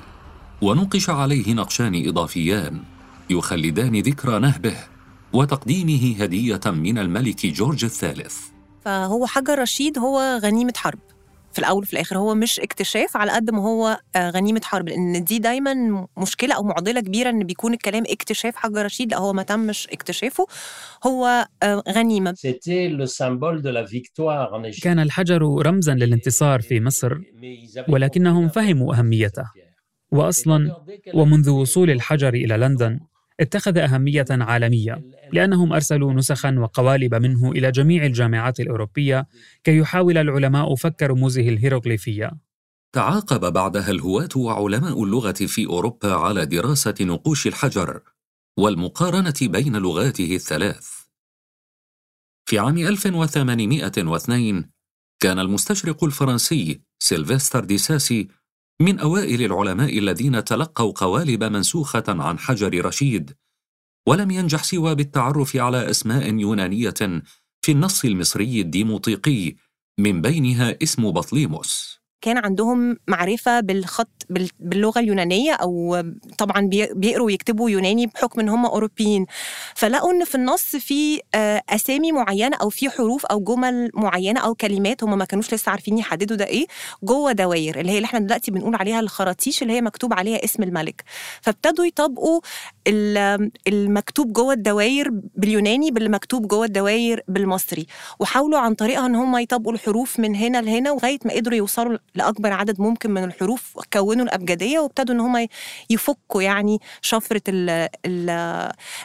ونقش 0.62 1.10
عليه 1.10 1.54
نقشان 1.54 2.08
إضافيان 2.08 2.84
يخلدان 3.30 4.00
ذكرى 4.00 4.40
نهبه 4.40 4.78
وتقديمه 5.34 6.16
هدية 6.24 6.62
من 6.66 6.98
الملك 6.98 7.46
جورج 7.46 7.86
الثالث. 7.86 8.38
فهو 8.82 9.26
حجر 9.26 9.60
رشيد 9.60 10.00
هو 10.00 10.40
غنيمة 10.44 10.74
حرب. 10.76 11.00
في 11.56 11.60
الأول 11.60 11.84
وفي 11.84 11.94
الآخر 11.94 12.18
هو 12.18 12.36
مش 12.36 12.60
اكتشاف 12.60 13.18
على 13.18 13.32
قد 13.32 13.52
ما 13.52 13.62
هو 13.64 14.00
آه، 14.16 14.30
غنيمة 14.30 14.62
حرب 14.64 14.90
لأن 14.90 15.24
دي 15.24 15.40
دايما 15.40 16.08
مشكلة 16.18 16.56
أو 16.56 16.64
معضلة 16.64 17.02
كبيرة 17.02 17.30
إن 17.30 17.44
بيكون 17.44 17.74
الكلام 17.74 18.04
اكتشاف 18.10 18.56
حجر 18.56 18.86
رشيد 18.86 19.12
لا 19.12 19.18
هو 19.18 19.34
ما 19.34 19.44
تمش 19.44 19.88
اكتشافه 19.88 20.48
هو 21.08 21.48
آه، 21.64 21.84
غنيمة. 21.90 22.34
كان 24.84 25.00
الحجر 25.00 25.42
رمزا 25.66 25.94
للانتصار 25.94 26.62
في 26.62 26.80
مصر 26.82 27.18
ولكنهم 27.90 28.50
فهموا 28.50 28.96
أهميته. 28.96 29.44
واصلا 30.12 30.76
ومنذ 31.14 31.50
وصول 31.50 31.90
الحجر 31.90 32.34
إلى 32.34 32.58
لندن. 32.58 33.00
اتخذ 33.40 33.78
أهمية 33.78 34.26
عالمية 34.32 35.02
لأنهم 35.34 35.74
أرسلوا 35.74 36.14
نسخا 36.14 36.56
وقوالب 36.60 37.16
منه 37.16 37.52
إلى 37.52 37.72
جميع 37.72 38.06
الجامعات 38.06 38.60
الأوروبية 38.60 39.28
كي 39.64 39.78
يحاول 39.78 40.18
العلماء 40.18 40.76
فك 40.76 41.04
رموزه 41.04 41.50
الهيروغليفية. 41.50 42.32
تعاقب 42.96 43.54
بعدها 43.54 43.92
الهواة 43.92 44.30
وعلماء 44.36 45.04
اللغة 45.04 45.32
في 45.32 45.66
أوروبا 45.66 46.14
على 46.14 46.46
دراسة 46.46 46.96
نقوش 47.02 47.48
الحجر 47.48 48.02
والمقارنة 48.60 49.34
بين 49.42 49.76
لغاته 49.76 50.36
الثلاث. 50.36 50.90
في 52.50 52.60
عام 52.60 52.78
1802 52.78 54.70
كان 55.20 55.40
المستشرق 55.40 56.04
الفرنسي 56.04 56.82
سيلفستر 57.00 57.64
دي 57.66 57.90
ساسي 57.90 58.28
من 58.82 59.00
أوائل 59.00 59.42
العلماء 59.42 60.00
الذين 60.00 60.44
تلقوا 60.44 60.94
قوالب 60.96 61.44
منسوخة 61.44 62.04
عن 62.08 62.40
حجر 62.40 62.86
رشيد 62.86 63.38
ولم 64.08 64.32
ينجح 64.32 64.64
سوى 64.64 64.96
بالتعرف 64.96 65.56
على 65.56 65.90
أسماء 65.90 66.34
يونانية 66.34 66.94
في 67.62 67.72
النص 67.72 68.06
المصري 68.06 68.62
الديموطيقي 68.62 69.56
من 70.00 70.22
بينها 70.22 70.78
اسم 70.84 71.12
بطليموس. 71.12 72.02
كان 72.22 72.38
عندهم 72.38 72.98
معرفة 73.08 73.60
بالخط 73.60 74.08
باللغة 74.60 75.00
اليونانية 75.00 75.54
أو 75.54 76.04
طبعا 76.38 76.70
بيقروا 76.96 77.26
ويكتبوا 77.26 77.70
يوناني 77.70 78.08
بحكم 78.08 78.40
إن 78.40 78.50
هم 78.50 78.66
أوروبيين. 78.66 79.26
فلقوا 79.76 80.12
إن 80.12 80.24
في 80.26 80.36
النص 80.36 80.76
في 80.76 81.22
آه، 81.36 81.62
أسامي 81.70 82.12
معينة 82.12 82.58
أو 82.62 82.70
في 82.70 82.90
حروف 82.90 83.26
أو 83.26 83.40
جمل 83.40 83.92
معينة 83.94 84.40
أو 84.40 84.56
كلمات 84.56 85.04
هم 85.04 85.18
ما 85.18 85.26
كانوش 85.26 85.54
لسه 85.54 85.70
عارفين 85.70 85.98
يحددوا 85.98 86.38
ده 86.38 86.46
إيه 86.46 86.66
جوه 87.04 87.32
دواير 87.32 87.80
اللي 87.80 87.92
هي 87.92 87.98
اللي 87.98 88.06
إحنا 88.06 88.20
دلوقتي 88.20 88.52
بنقول 88.52 88.76
عليها 88.76 89.00
الخراطيش 89.00 89.62
اللي 89.62 89.74
هي 89.74 89.82
مكتوب 89.82 90.14
عليها 90.14 90.44
اسم 90.44 90.64
الملك. 90.64 91.04
فابتدوا 91.42 91.86
يطبقوا 91.86 92.42
المكتوب 93.68 94.34
جوه 94.34 94.54
الدواير 94.54 95.10
باليوناني 95.36 95.92
باللي 95.92 96.10
مكتوب 96.10 96.48
جوه 96.48 96.66
الدواير 96.66 97.24
بالمصري. 97.28 97.86
وحاولوا 98.20 98.60
عن 98.60 98.74
طريقها 98.74 99.06
إن 99.06 99.16
هم 99.16 99.38
يطبقوا 99.38 99.74
الحروف 99.74 100.20
من 100.20 100.36
هنا 100.36 100.62
لهنا 100.62 100.90
لغاية 100.90 101.20
ما 101.26 101.34
قدروا 101.34 101.58
يوصلوا 101.58 101.98
لأكبر 102.16 102.54
عدد 102.54 102.82
ممكن 102.82 103.12
من 103.12 103.24
الحروف 103.24 103.74
كونوا 103.94 104.26
الأبجدية 104.26 104.80
وابتدوا 104.80 105.16
إن 105.16 105.20
هم 105.20 105.48
يفكوا 105.90 106.42
يعني 106.42 106.80
شفرة 107.02 107.42
ال 107.48 107.90
ال 108.06 108.30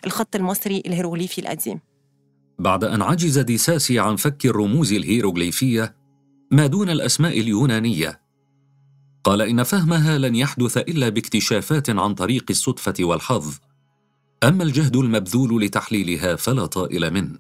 الخط 0.07 0.37
المصري 0.37 0.83
الهيروغليفي 0.87 1.41
القديم. 1.41 1.81
بعد 2.59 2.85
أن 2.85 3.03
عجز 3.03 3.39
دي 3.39 3.63
ساسي 3.63 3.99
عن 3.99 4.17
فك 4.17 4.47
الرموز 4.47 4.93
الهيروغليفية 4.93 5.97
ما 6.51 6.67
دون 6.67 6.91
الأسماء 6.91 7.41
اليونانية. 7.41 8.21
قال 9.25 9.43
إن 9.43 9.63
فهمها 9.63 10.19
لن 10.19 10.37
يحدث 10.37 10.77
إلا 10.77 11.09
باكتشافات 11.09 11.91
عن 11.91 12.15
طريق 12.15 12.45
الصدفة 12.51 12.95
والحظ. 13.01 13.55
أما 14.45 14.65
الجهد 14.65 14.97
المبذول 14.97 15.65
لتحليلها 15.65 16.37
فلا 16.37 16.67
طائل 16.67 17.11
منه. 17.11 17.39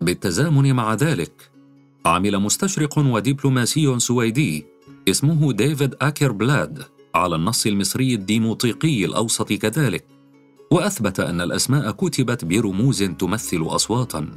بالتزامن 0.00 0.72
مع 0.72 0.94
ذلك 0.94 1.53
عمل 2.06 2.38
مستشرق 2.38 2.98
ودبلوماسي 2.98 3.98
سويدي 3.98 4.66
اسمه 5.08 5.52
ديفيد 5.52 5.94
آكر 6.00 6.32
بلاد 6.32 6.84
على 7.14 7.36
النص 7.36 7.66
المصري 7.66 8.14
الديموطيقي 8.14 9.04
الأوسط 9.04 9.52
كذلك 9.52 10.04
وأثبت 10.70 11.20
أن 11.20 11.40
الأسماء 11.40 11.90
كتبت 11.90 12.44
برموز 12.44 13.02
تمثل 13.02 13.62
أصواتا. 13.62 14.28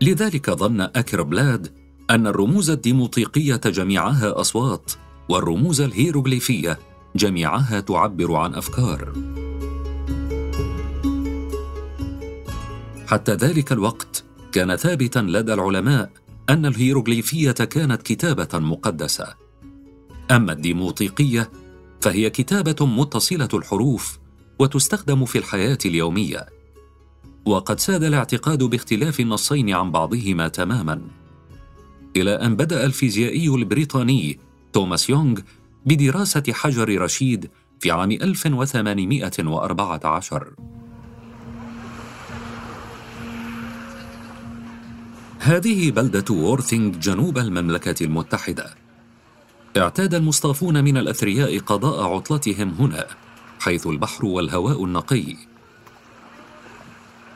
لذلك 0.00 0.50
ظن 0.50 0.80
أكر 0.80 1.22
بلاد 1.22 1.72
أن 2.10 2.26
الرموز 2.26 2.70
الديموطيقية 2.70 3.60
جميعها 3.66 4.40
أصوات 4.40 4.92
والرموز 5.28 5.80
الهيروغليفية 5.80 6.78
جميعها 7.16 7.80
تعبر 7.80 8.34
عن 8.34 8.54
أفكار. 8.54 9.12
حتى 13.06 13.32
ذلك 13.32 13.72
الوقت 13.72 14.24
كان 14.52 14.76
ثابتا 14.76 15.18
لدى 15.18 15.54
العلماء 15.54 16.10
أن 16.50 16.66
الهيروغليفية 16.66 17.52
كانت 17.52 18.02
كتابة 18.02 18.58
مقدسة. 18.58 19.34
أما 20.30 20.52
الديموطيقية 20.52 21.50
فهي 22.00 22.30
كتابة 22.30 22.86
متصلة 22.86 23.48
الحروف 23.54 24.18
وتستخدم 24.58 25.24
في 25.24 25.38
الحياة 25.38 25.78
اليومية. 25.84 26.46
وقد 27.44 27.80
ساد 27.80 28.04
الاعتقاد 28.04 28.62
باختلاف 28.62 29.20
النصين 29.20 29.70
عن 29.70 29.90
بعضهما 29.90 30.48
تماما. 30.48 31.02
إلى 32.16 32.30
أن 32.30 32.56
بدأ 32.56 32.84
الفيزيائي 32.84 33.48
البريطاني 33.48 34.38
توماس 34.72 35.10
يونغ 35.10 35.40
بدراسة 35.86 36.42
حجر 36.52 37.02
رشيد 37.02 37.50
في 37.80 37.90
عام 37.90 38.10
1814 38.10 40.54
هذه 45.42 45.90
بلدة 45.90 46.34
وورثينغ 46.34 46.96
جنوب 46.96 47.38
المملكة 47.38 48.04
المتحدة. 48.04 48.74
اعتاد 49.76 50.14
المصطافون 50.14 50.84
من 50.84 50.96
الأثرياء 50.96 51.58
قضاء 51.58 52.14
عطلتهم 52.14 52.68
هنا 52.70 53.06
حيث 53.60 53.86
البحر 53.86 54.24
والهواء 54.24 54.84
النقي. 54.84 55.36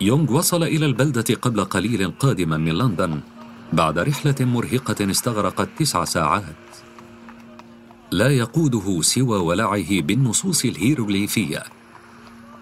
يونغ 0.01 0.33
وصل 0.33 0.63
إلى 0.63 0.87
البلدة 0.87 1.35
قبل 1.35 1.65
قليل 1.65 2.11
قادما 2.11 2.57
من 2.57 2.73
لندن 2.73 3.21
بعد 3.73 3.99
رحلة 3.99 4.37
مرهقة 4.41 5.11
استغرقت 5.11 5.69
تسع 5.79 6.05
ساعات. 6.05 6.45
لا 8.11 8.29
يقوده 8.29 9.03
سوى 9.03 9.39
ولعه 9.39 10.01
بالنصوص 10.01 10.65
الهيروغليفية. 10.65 11.63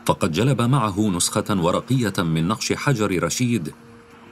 فقد 0.07 0.33
جلب 0.33 0.63
معه 0.63 1.11
نسخة 1.11 1.45
ورقية 1.51 2.15
من 2.19 2.49
نقش 2.49 2.73
حجر 2.73 3.23
رشيد 3.23 3.73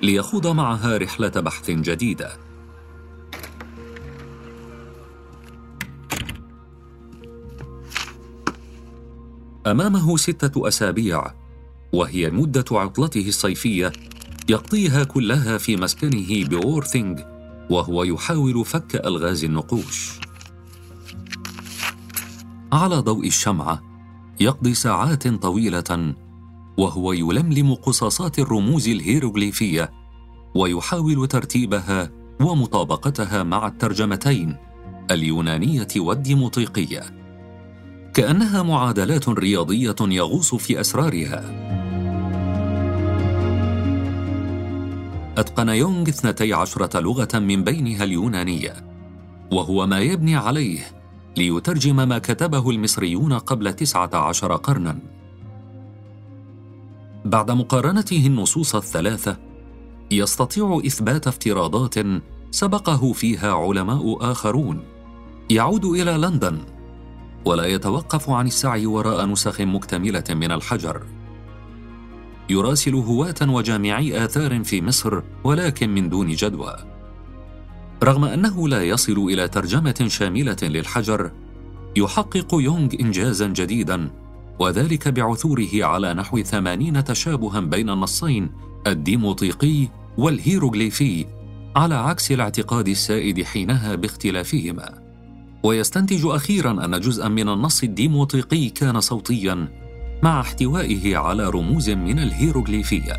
ليخوض 0.03 0.47
معها 0.47 0.97
رحلة 0.97 1.29
بحث 1.29 1.71
جديدة. 1.71 2.33
أمامه 9.67 10.17
ستة 10.17 10.69
أسابيع 10.69 11.35
وهي 11.93 12.31
مدة 12.31 12.65
عطلته 12.71 13.29
الصيفية 13.29 13.93
يقضيها 14.49 15.05
كلها 15.05 15.59
في 15.59 15.77
مسكنه 15.77 16.45
بورثينغ 16.45 17.21
وهو 17.71 18.05
يحاول 18.05 18.65
فك 18.65 18.97
ألغاز 18.97 19.45
النقوش. 19.45 20.21
على 22.73 22.97
ضوء 22.97 23.27
الشمعة 23.27 23.83
يقضي 24.41 24.75
ساعات 24.75 25.29
طويلة 25.29 26.15
وهو 26.81 27.13
يلملم 27.13 27.75
قصاصات 27.75 28.39
الرموز 28.39 28.89
الهيروغليفية 28.89 29.91
ويحاول 30.55 31.29
ترتيبها 31.29 32.11
ومطابقتها 32.41 33.43
مع 33.43 33.67
الترجمتين 33.67 34.57
اليونانية 35.11 35.89
والديموطيقية. 35.97 37.03
كأنها 38.15 38.63
معادلات 38.63 39.29
رياضية 39.29 39.97
يغوص 40.01 40.55
في 40.55 40.81
أسرارها. 40.81 41.45
أتقن 45.39 45.69
يونغ 45.69 46.09
اثنتي 46.09 46.53
عشرة 46.53 47.01
لغة 47.01 47.39
من 47.39 47.65
بينها 47.65 48.05
اليونانية 48.05 48.75
وهو 49.53 49.87
ما 49.87 50.01
يبني 50.01 50.37
عليه 50.37 50.81
ليترجم 51.37 51.97
ما 52.09 52.19
كتبه 52.19 52.71
المصريون 52.71 53.33
قبل 53.33 53.73
تسعة 53.73 54.11
عشر 54.15 54.57
قرناً. 54.57 55.20
بعد 57.25 57.51
مقارنته 57.51 58.27
النصوص 58.27 58.75
الثلاثة 58.75 59.37
يستطيع 60.11 60.81
إثبات 60.87 61.27
افتراضات 61.27 61.95
سبقه 62.51 63.13
فيها 63.13 63.53
علماء 63.53 64.33
آخرون. 64.33 64.81
يعود 65.51 65.85
إلى 65.85 66.13
لندن 66.13 66.59
ولا 67.45 67.67
يتوقف 67.67 68.31
عن 68.31 68.47
السعي 68.47 68.87
وراء 68.87 69.27
نسخ 69.27 69.61
مكتملة 69.61 70.25
من 70.31 70.53
الحجر. 70.53 71.03
يراسل 72.51 72.95
هواة 72.95 73.35
وجامعي 73.43 74.25
آثار 74.25 74.65
في 74.65 74.83
مصر 74.83 75.23
ولكن 75.45 75.91
من 75.91 76.09
دون 76.09 76.31
جدوى. 76.31 76.77
رغم 78.05 78.25
أنه 78.25 78.69
لا 78.69 78.85
يصل 78.85 79.19
إلى 79.19 79.49
ترجمة 79.49 80.07
شاملة 80.09 80.57
للحجر، 80.63 81.31
يحقق 81.97 82.55
يونغ 82.55 82.89
إنجازا 83.01 83.47
جديدا. 83.47 84.11
وذلك 84.61 85.09
بعثوره 85.09 85.69
على 85.75 86.15
نحو 86.15 86.43
ثمانين 86.43 87.05
تشابها 87.05 87.61
بين 87.61 87.91
النصين 87.91 88.51
الديموطيقي 88.87 89.89
والهيروغليفي 90.19 91.27
على 91.77 91.95
عكس 91.95 92.33
الاعتقاد 92.33 92.89
السائد 92.89 93.43
حينها 93.43 93.95
باختلافهما 93.95 95.11
ويستنتج 95.63 96.27
أخيرا 96.27 96.85
أن 96.85 97.01
جزءا 97.01 97.29
من 97.29 97.49
النص 97.49 97.83
الديموطيقي 97.83 98.69
كان 98.69 99.01
صوتيا 99.01 99.69
مع 100.23 100.41
احتوائه 100.41 101.17
على 101.17 101.49
رموز 101.49 101.91
من 101.91 102.19
الهيروغليفية. 102.19 103.17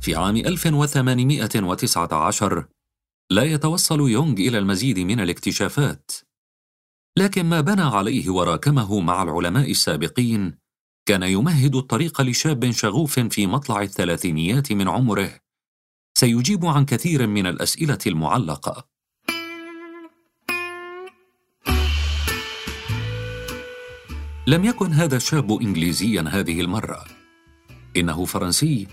في 0.00 0.14
عام 0.14 0.36
1819 0.36 2.64
لا 3.30 3.42
يتوصل 3.42 4.10
يونغ 4.10 4.32
إلى 4.32 4.58
المزيد 4.58 4.98
من 4.98 5.20
الاكتشافات، 5.20 6.10
لكن 7.18 7.46
ما 7.46 7.60
بنى 7.60 7.82
عليه 7.82 8.30
وراكمه 8.30 9.00
مع 9.00 9.22
العلماء 9.22 9.70
السابقين 9.70 10.58
كان 11.06 11.22
يمهد 11.22 11.76
الطريق 11.76 12.20
لشاب 12.20 12.70
شغوف 12.70 13.20
في 13.20 13.46
مطلع 13.46 13.82
الثلاثينيات 13.82 14.72
من 14.72 14.88
عمره. 14.88 15.30
سيجيب 16.18 16.66
عن 16.66 16.84
كثير 16.84 17.26
من 17.26 17.46
الأسئلة 17.46 17.98
المعلقة. 18.06 18.88
لم 24.46 24.64
يكن 24.64 24.92
هذا 24.92 25.16
الشاب 25.16 25.52
إنجليزيا 25.52 26.24
هذه 26.28 26.60
المرة. 26.60 27.04
إنه 27.96 28.24
فرنسي 28.24 28.86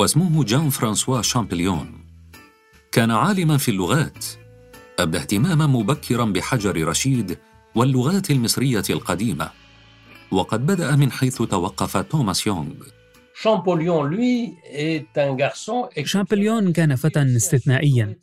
واسمه 0.00 0.44
جان 0.44 0.70
فرانسوا 0.70 1.22
شامبليون. 1.22 2.06
كان 2.92 3.10
عالما 3.10 3.56
في 3.56 3.70
اللغات. 3.70 4.45
أبدى 4.98 5.18
اهتماما 5.18 5.66
مبكرا 5.66 6.24
بحجر 6.24 6.88
رشيد 6.88 7.38
واللغات 7.74 8.30
المصرية 8.30 8.82
القديمة. 8.90 9.50
وقد 10.30 10.66
بدأ 10.66 10.96
من 10.96 11.12
حيث 11.12 11.42
توقف 11.42 11.96
توماس 11.96 12.46
يونغ. 12.46 12.74
شامبليون 16.04 16.72
كان 16.72 16.96
فتى 16.96 17.22
استثنائيا. 17.22 18.16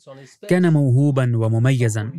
كان 0.48 0.72
موهوبا 0.72 1.36
ومميزا. 1.36 2.10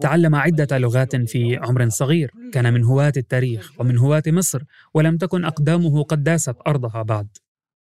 تعلم 0.00 0.34
عدة 0.34 0.78
لغات 0.78 1.16
في 1.16 1.56
عمر 1.56 1.88
صغير. 1.88 2.30
كان 2.52 2.74
من 2.74 2.84
هواة 2.84 3.12
التاريخ 3.16 3.72
ومن 3.78 3.98
هواة 3.98 4.22
مصر 4.26 4.62
ولم 4.94 5.16
تكن 5.16 5.44
أقدامه 5.44 6.02
قد 6.02 6.24
داست 6.24 6.56
أرضها 6.66 7.02
بعد. 7.02 7.28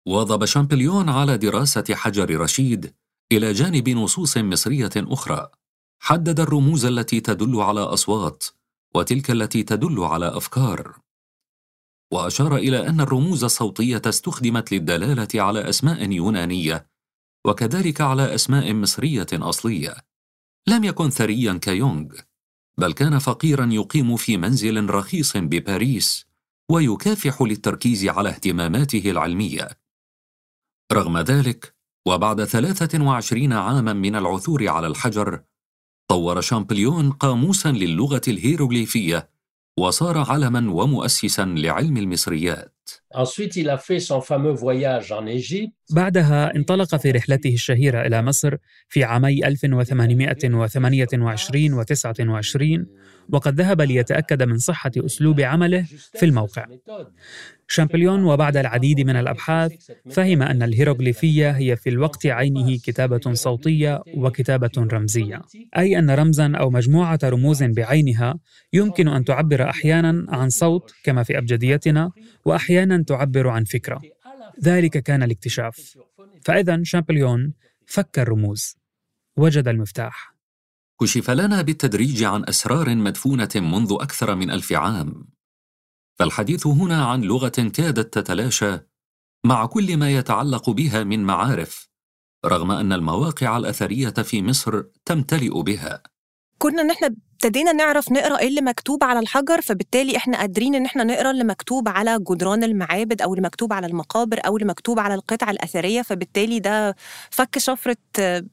واظب 0.07 0.45
شامبليون 0.45 1.09
على 1.09 1.39
دراسة 1.39 1.85
حجر 1.91 2.41
رشيد 2.41 2.93
إلى 3.33 3.53
جانب 3.53 3.89
نصوص 3.89 4.39
مصرية 4.39 4.91
أخرى. 4.97 5.49
حدد 6.03 6.41
الرموز 6.41 6.85
التي 6.85 7.21
تدل 7.21 7.61
على 7.61 7.81
أصوات 7.81 8.45
وتلك 8.95 9.31
التي 9.31 9.63
تدل 9.63 10.01
على 10.01 10.37
أفكار. 10.37 10.99
وأشار 12.13 12.57
إلى 12.57 12.89
أن 12.89 13.01
الرموز 13.01 13.45
الصوتية 13.45 14.03
استخدمت 14.07 14.73
للدلالة 14.73 15.29
على 15.35 15.69
أسماء 15.69 16.11
يونانية 16.11 16.87
وكذلك 17.47 18.01
على 18.01 18.35
أسماء 18.35 18.75
مصرية 18.75 19.27
أصلية. 19.33 19.97
لم 20.69 20.85
يكن 20.85 21.11
ثريا 21.11 21.59
كيونغ 21.63 22.07
بل 22.79 22.93
كان 22.93 23.19
فقيرا 23.19 23.69
يقيم 23.73 24.17
في 24.17 24.37
منزل 24.37 24.91
رخيص 24.91 25.37
بباريس 25.37 26.27
ويكافح 26.71 27.43
للتركيز 27.43 28.05
على 28.05 28.29
اهتماماته 28.29 29.11
العلمية. 29.11 29.69
رغم 30.93 31.19
ذلك 31.19 31.75
وبعد 32.07 32.45
23 32.45 33.53
عاما 33.53 33.93
من 33.93 34.17
العثور 34.17 34.69
على 34.69 34.87
الحجر 34.87 35.43
طور 36.11 36.41
شامبليون 36.41 37.11
قاموسا 37.11 37.69
للغة 37.69 38.21
الهيروغليفية 38.29 39.31
وصار 39.79 40.19
علما 40.19 40.73
ومؤسسا 40.73 41.45
لعلم 41.45 41.97
المصريات. 41.97 42.80
بعدها 45.91 46.57
انطلق 46.57 46.97
في 46.97 47.11
رحلته 47.11 47.55
الشهيرة 47.55 48.07
إلى 48.07 48.23
مصر 48.23 48.57
في 48.89 49.05
عامي 49.05 49.47
1828 49.47 51.73
و 51.73 51.83
29 51.83 52.87
وقد 53.33 53.61
ذهب 53.61 53.81
ليتأكد 53.81 54.43
من 54.43 54.59
صحة 54.59 54.91
أسلوب 54.97 55.41
عمله 55.41 55.83
في 56.15 56.27
الموقع. 56.27 56.67
شامبليون 57.69 58.25
وبعد 58.25 58.57
العديد 58.57 59.01
من 59.01 59.17
الأبحاث 59.17 59.73
فهم 60.11 60.43
أن 60.43 60.63
الهيروغليفية 60.63 61.51
هي 61.51 61.77
في 61.77 61.89
الوقت 61.89 62.27
عينه 62.27 62.79
كتابة 62.85 63.21
صوتية 63.33 64.03
وكتابة 64.15 64.71
رمزية. 64.79 65.43
أي 65.77 65.99
أن 65.99 66.11
رمزا 66.11 66.53
أو 66.57 66.71
مجموعة 66.71 67.19
رموز 67.25 67.63
بعينها 67.63 68.35
يمكن 68.73 69.09
أن 69.09 69.25
تعبر 69.25 69.71
أحيانا 69.71 70.27
عن 70.29 70.49
صوت 70.49 70.95
كما 71.05 71.23
في 71.23 71.39
أبجديتنا 71.39 72.11
وأحيانا 72.45 72.80
أحيانا 72.81 73.05
تعبر 73.05 73.49
عن 73.49 73.65
فكرة. 73.65 74.03
ذلك 74.65 74.99
كان 74.99 75.23
الاكتشاف. 75.23 75.99
فإذا 76.45 76.83
شامبليون 76.83 77.55
فك 77.87 78.19
الرموز. 78.19 78.77
وجد 79.37 79.69
المفتاح. 79.69 80.35
كشف 81.01 81.31
لنا 81.31 81.63
بالتدريج 81.63 82.23
عن 82.25 82.45
أسرار 82.49 82.95
مدفونة 82.95 83.49
منذ 83.57 83.97
أكثر 84.01 84.35
من 84.35 84.51
ألف 84.51 84.73
عام. 84.73 85.29
فالحديث 86.19 86.67
هنا 86.67 87.05
عن 87.05 87.23
لغة 87.23 87.49
كادت 87.49 88.19
تتلاشى 88.19 88.79
مع 89.45 89.67
كل 89.67 89.97
ما 89.97 90.11
يتعلق 90.11 90.71
بها 90.71 91.05
من 91.05 91.25
معارف 91.25 91.89
رغم 92.45 92.71
أن 92.71 92.93
المواقع 92.93 93.57
الأثرية 93.57 94.11
في 94.11 94.43
مصر 94.43 94.83
تمتلئ 95.05 95.63
بها. 95.63 96.03
كنا 96.59 96.83
ان 96.83 96.91
إحنا 96.91 97.17
ابتدينا 97.45 97.73
نعرف 97.73 98.13
نقرأ 98.13 98.39
إيه 98.39 98.49
اللي 98.49 98.61
مكتوب 98.61 99.05
على 99.05 99.19
الحجر 99.19 99.61
فبالتالي 99.61 100.17
إحنا 100.17 100.39
قادرين 100.39 100.75
إن 100.75 100.85
إحنا 100.85 101.05
نقرأ 101.05 101.31
اللي 101.31 101.45
مكتوب 101.45 101.89
على 101.89 102.19
جدران 102.31 102.65
المعابد 102.65 103.23
أو 103.23 103.35
اللي 103.35 103.43
مكتوب 103.43 103.73
على 103.73 103.87
المقابر 103.87 104.41
أو 104.47 104.57
اللي 104.57 104.69
مكتوب 104.69 104.99
على 104.99 105.15
القطع 105.15 105.51
الأثرية 105.51 106.03
فبالتالي 106.03 106.59
ده 106.61 106.97
فك 107.31 107.59
شفرة 107.59 107.97
آه، 108.19 108.45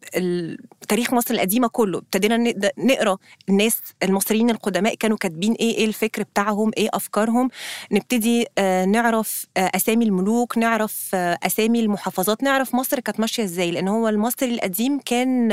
تاريخ 0.88 1.14
مصر 1.14 1.34
القديمة 1.34 1.68
كله. 1.68 1.98
ابتدينا 1.98 2.54
نقرأ 2.78 3.18
الناس 3.50 3.80
المصريين 4.04 4.50
القدماء 4.50 4.96
كانوا 4.96 5.18
كاتبين 5.18 5.54
إيه 5.54 5.76
إيه 5.78 5.86
الفكر 5.86 6.24
بتاعهم 6.24 6.72
إيه 6.78 6.90
أفكارهم. 6.94 7.50
نبتدي 7.92 8.46
آه، 8.58 8.86
نعرف 8.86 9.46
آه، 9.58 9.72
أسامي 9.76 10.06
الملوك 10.06 10.58
نعرف 10.58 11.16
أسامي 11.16 11.80
المحافظات 11.80 12.44
نعرف 12.44 12.76
مصر 12.76 13.00
كانت 13.00 13.20
ماشية 13.20 13.44
إزاي. 13.44 13.72
لأن 13.72 13.88
هو 13.88 14.08
المصري 14.10 14.50
القديم 14.50 15.00
كان 15.06 15.48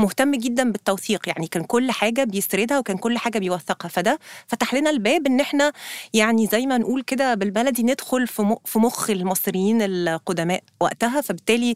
مهتم 0.00 0.30
جدا 0.30 0.72
بالتوثيق 0.72 1.28
يعني 1.28 1.46
كان 1.46 1.64
كل 1.64 1.90
حاجة 1.90 2.24
بيسردها 2.24 2.73
بيعملها 2.74 2.78
وكان 2.78 2.96
كل 2.96 3.18
حاجة 3.18 3.38
بيوثقها. 3.38 3.88
فده 3.88 4.18
فتح 4.46 4.74
لنا 4.74 4.90
الباب 4.90 5.26
إن 5.26 5.40
إحنا 5.40 5.72
يعني 6.12 6.46
زي 6.46 6.66
ما 6.66 6.78
نقول 6.78 7.02
كده 7.02 7.34
بالبلدي 7.34 7.82
ندخل 7.82 8.26
في 8.26 8.56
في 8.64 8.78
مخ 8.78 9.10
المصريين 9.10 9.82
القدماء 9.82 10.62
وقتها. 10.80 11.20
فبالتالي 11.20 11.74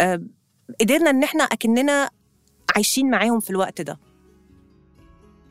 آه، 0.00 0.22
قدرنا 0.80 1.10
إن 1.10 1.22
إحنا 1.22 1.44
أكننا 1.44 2.10
عايشين 2.74 3.10
معاهم 3.10 3.40
في 3.40 3.50
الوقت 3.50 3.80
ده. 3.80 3.98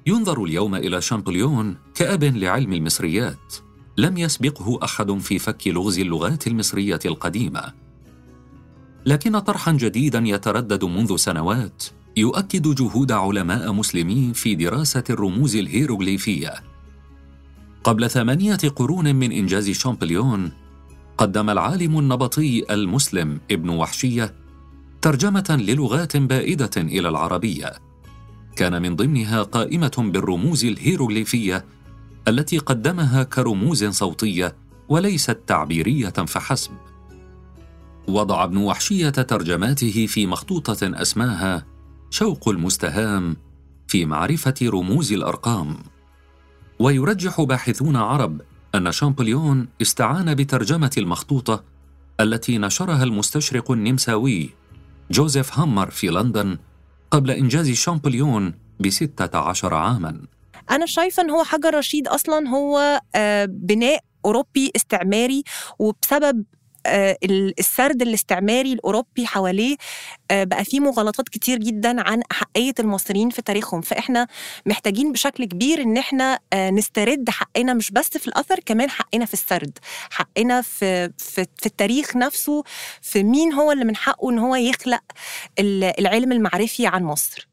ينظر 0.07 0.43
اليوم 0.43 0.75
إلى 0.75 1.01
شامبليون 1.01 1.77
كأب 1.95 2.23
لعلم 2.23 2.73
المصريات. 2.73 3.55
لم 3.97 4.17
يسبقه 4.17 4.79
أحد 4.83 5.11
في 5.11 5.39
فك 5.39 5.67
لغز 5.67 5.99
اللغات 5.99 6.47
المصرية 6.47 6.99
القديمة. 7.05 7.73
لكن 9.05 9.39
طرحا 9.39 9.71
جديدا 9.71 10.23
يتردد 10.25 10.83
منذ 10.85 11.15
سنوات 11.15 11.83
يؤكد 12.17 12.75
جهود 12.75 13.11
علماء 13.11 13.71
مسلمين 13.71 14.33
في 14.33 14.55
دراسة 14.55 15.03
الرموز 15.09 15.55
الهيروغليفية. 15.55 16.53
قبل 17.83 18.09
ثمانية 18.09 18.55
قرون 18.55 19.15
من 19.15 19.31
إنجاز 19.31 19.69
شامبليون، 19.69 20.51
قدم 21.17 21.49
العالم 21.49 21.99
النبطي 21.99 22.73
المسلم 22.73 23.39
ابن 23.51 23.69
وحشية 23.69 24.33
ترجمة 25.01 25.57
للغات 25.59 26.17
بائدة 26.17 26.71
إلى 26.77 27.09
العربية. 27.09 27.73
كان 28.55 28.81
من 28.81 28.95
ضمنها 28.95 29.43
قائمة 29.43 29.91
بالرموز 29.97 30.65
الهيروغليفية 30.65 31.65
التي 32.27 32.57
قدمها 32.57 33.23
كرموز 33.23 33.85
صوتية 33.85 34.55
وليست 34.89 35.37
تعبيرية 35.47 36.09
فحسب. 36.09 36.71
وضع 38.07 38.43
ابن 38.43 38.57
وحشية 38.57 39.09
ترجماته 39.09 40.05
في 40.07 40.27
مخطوطة 40.27 41.01
أسماها 41.01 41.70
شوق 42.13 42.49
المستهام 42.49 43.37
في 43.87 44.05
معرفة 44.05 44.53
رموز 44.63 45.13
الأرقام. 45.13 45.77
ويرجح 46.79 47.41
باحثون 47.41 47.95
عرب 47.95 48.41
أن 48.75 48.91
شامبليون 48.91 49.67
استعان 49.81 50.35
بترجمة 50.35 50.91
المخطوطة 50.97 51.63
التي 52.19 52.57
نشرها 52.57 53.03
المستشرق 53.03 53.71
النمساوي 53.71 54.49
جوزيف 55.11 55.59
هامر 55.59 55.89
في 55.89 56.07
لندن 56.07 56.57
قبل 57.11 57.31
إنجاز 57.31 57.71
شامبليون 57.71 58.53
بستة 58.79 59.37
عشر 59.37 59.73
عاماً. 59.73 60.21
أنا 60.71 60.85
شايفة 60.85 61.23
أن 61.23 61.29
هو 61.29 61.43
حجر 61.43 61.77
رشيد 61.77 62.07
أصلاً 62.07 62.49
هو 62.49 63.01
آه، 63.15 63.45
بناء 63.45 63.99
أوروبي 64.25 64.71
استعماري 64.75 65.43
وبسبب 65.79 66.43
السرد 67.59 68.01
الاستعماري 68.01 68.73
الأوروبي 68.73 69.27
حواليه 69.27 69.75
آه، 70.31 70.43
بقى 70.43 70.65
فيه 70.65 70.79
مغالطات 70.79 71.29
كتير 71.29 71.57
جدا 71.57 72.01
عن 72.01 72.21
احقيه 72.31 72.73
المصريين 72.79 73.29
في 73.29 73.41
تاريخهم. 73.41 73.81
فإحنا 73.81 74.27
محتاجين 74.65 75.11
بشكل 75.11 75.45
كبير 75.45 75.81
إن 75.81 75.97
إحنا 75.97 76.39
آه، 76.53 76.69
نسترد 76.69 77.29
حقنا 77.29 77.73
مش 77.73 77.91
بس 77.91 78.09
في 78.17 78.27
الأثر 78.27 78.59
كمان 78.65 78.89
حقنا 78.89 79.25
في 79.25 79.33
السرد. 79.33 79.77
حقنا 80.09 80.61
في 80.61 81.11
في, 81.17 81.45
في 81.57 81.65
التاريخ 81.65 82.15
نفسه 82.15 82.63
في 83.01 83.23
مين 83.23 83.53
هو 83.53 83.71
اللي 83.71 83.85
من 83.85 83.95
حقه 83.95 84.29
إن 84.29 84.39
هو 84.39 84.55
يخلق 84.55 85.01
العلم 85.59 86.31
المعرفي 86.31 86.87
عن 86.87 87.03
مصر. 87.03 87.47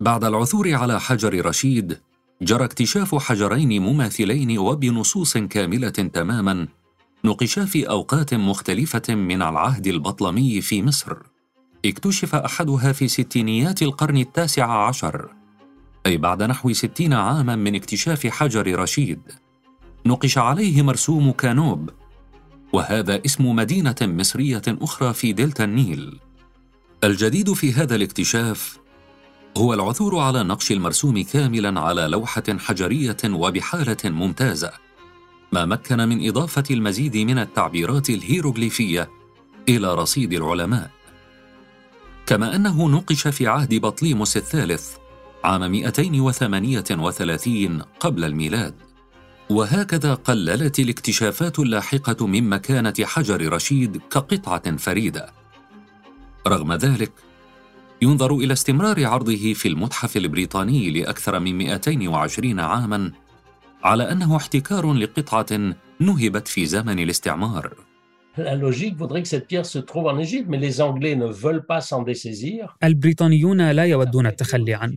بعد 0.00 0.24
العثور 0.24 0.74
على 0.74 1.00
حجر 1.00 1.46
رشيد 1.46 2.00
جرى 2.42 2.64
اكتشاف 2.64 3.14
حجرين 3.14 3.82
مماثلين 3.82 4.58
وبنصوص 4.58 5.38
كاملة 5.38 5.88
تماما 5.90 6.68
نقشا 7.26 7.64
في 7.64 7.88
أوقات 7.88 8.34
مختلفة 8.34 9.14
من 9.14 9.42
العهد 9.42 9.86
البطلمي 9.86 10.60
في 10.60 10.82
مصر. 10.82 11.16
اكتشف 11.84 12.34
أحدها 12.34 12.92
في 12.92 13.08
ستينيات 13.08 13.82
القرن 13.82 14.16
التاسع 14.16 14.86
عشر 14.86 15.28
أي 16.06 16.16
بعد 16.16 16.42
نحو 16.42 16.72
ستين 16.72 17.12
عاما 17.12 17.56
من 17.56 17.74
اكتشاف 17.74 18.26
حجر 18.26 18.78
رشيد. 18.78 19.20
نقش 20.06 20.38
عليه 20.38 20.82
مرسوم 20.82 21.30
كانوب 21.30 21.90
وهذا 22.72 23.22
اسم 23.26 23.46
مدينة 23.56 23.96
مصرية 24.02 24.62
أخرى 24.68 25.14
في 25.14 25.32
دلتا 25.32 25.64
النيل. 25.64 26.20
الجديد 27.04 27.52
في 27.52 27.72
هذا 27.72 27.94
الاكتشاف 27.94 28.78
هو 29.56 29.74
العثور 29.74 30.18
على 30.18 30.42
نقش 30.42 30.72
المرسوم 30.72 31.22
كاملا 31.22 31.80
على 31.80 32.02
لوحة 32.02 32.44
حجرية 32.58 33.16
وبحالة 33.24 33.96
ممتازة. 34.04 34.85
ما 35.52 35.64
مكن 35.64 36.08
من 36.08 36.28
إضافة 36.28 36.64
المزيد 36.70 37.16
من 37.16 37.38
التعبيرات 37.38 38.10
الهيروغليفية 38.10 39.10
إلى 39.68 39.94
رصيد 39.94 40.32
العلماء. 40.32 40.90
كما 42.26 42.56
أنه 42.56 42.88
نقش 42.88 43.28
في 43.28 43.46
عهد 43.46 43.74
بطليموس 43.74 44.36
الثالث 44.36 44.96
عام 45.44 45.70
238 45.70 47.82
قبل 48.00 48.24
الميلاد. 48.24 48.74
وهكذا 49.50 50.14
قللت 50.14 50.78
الاكتشافات 50.78 51.58
اللاحقة 51.58 52.26
من 52.26 52.48
مكانة 52.48 52.94
حجر 53.00 53.52
رشيد 53.52 54.00
كقطعة 54.10 54.76
فريدة. 54.76 55.32
رغم 56.46 56.72
ذلك 56.72 57.12
ينظر 58.02 58.34
إلى 58.34 58.52
استمرار 58.52 59.06
عرضه 59.06 59.52
في 59.52 59.68
المتحف 59.68 60.16
البريطاني 60.16 60.90
لأكثر 60.90 61.40
من 61.40 61.58
220 61.58 62.60
عاماً 62.60 63.12
على 63.82 64.12
أنه 64.12 64.36
احتكار 64.36 64.92
لقطعة 64.92 65.74
نهبت 66.00 66.48
في 66.48 66.66
زمن 66.66 66.98
الاستعمار. 66.98 67.74
البريطانيون 72.84 73.70
لا 73.70 73.84
يودون 73.84 74.26
التخلي 74.26 74.74
عنه. 74.74 74.96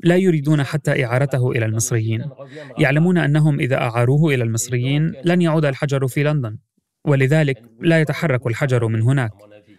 لا 0.00 0.16
يريدون 0.16 0.62
حتى 0.62 1.04
إعارته 1.04 1.50
إلى 1.50 1.64
المصريين. 1.64 2.30
يعلمون 2.78 3.18
أنهم 3.18 3.60
إذا 3.60 3.76
أعاروه 3.76 4.34
إلى 4.34 4.44
المصريين 4.44 5.12
لن 5.24 5.42
يعود 5.42 5.64
الحجر 5.64 6.08
في 6.08 6.22
لندن 6.22 6.58
ولذلك 7.04 7.62
لا 7.80 8.00
يتحرك 8.00 8.46
الحجر 8.46 8.86
من 8.88 9.02
هناك. 9.02 9.30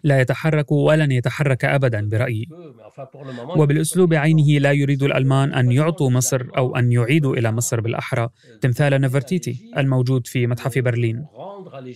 لا 0.04 0.22
يتحرك 0.22 0.72
ولن 0.72 1.12
يتحرك 1.12 1.66
ابدا 1.66 2.10
برأيي. 2.10 2.48
وبالأسلوب 3.56 4.14
عينه 4.14 4.60
لا 4.60 4.72
يريد 4.72 5.04
الألمان 5.04 5.54
أن 5.54 5.72
يعطوا 5.72 6.10
مصر 6.10 6.48
أو 6.58 6.76
أن 6.76 6.92
يعيدوا 6.92 7.36
إلى 7.36 7.52
مصر 7.52 7.82
بالأحرى. 7.82 8.30
تمثال 8.62 9.02
نفرتيتي 9.02 9.72
الموجود 9.78 10.28
في 10.28 10.48
متحف 10.48 10.78
برلين. 10.80 11.26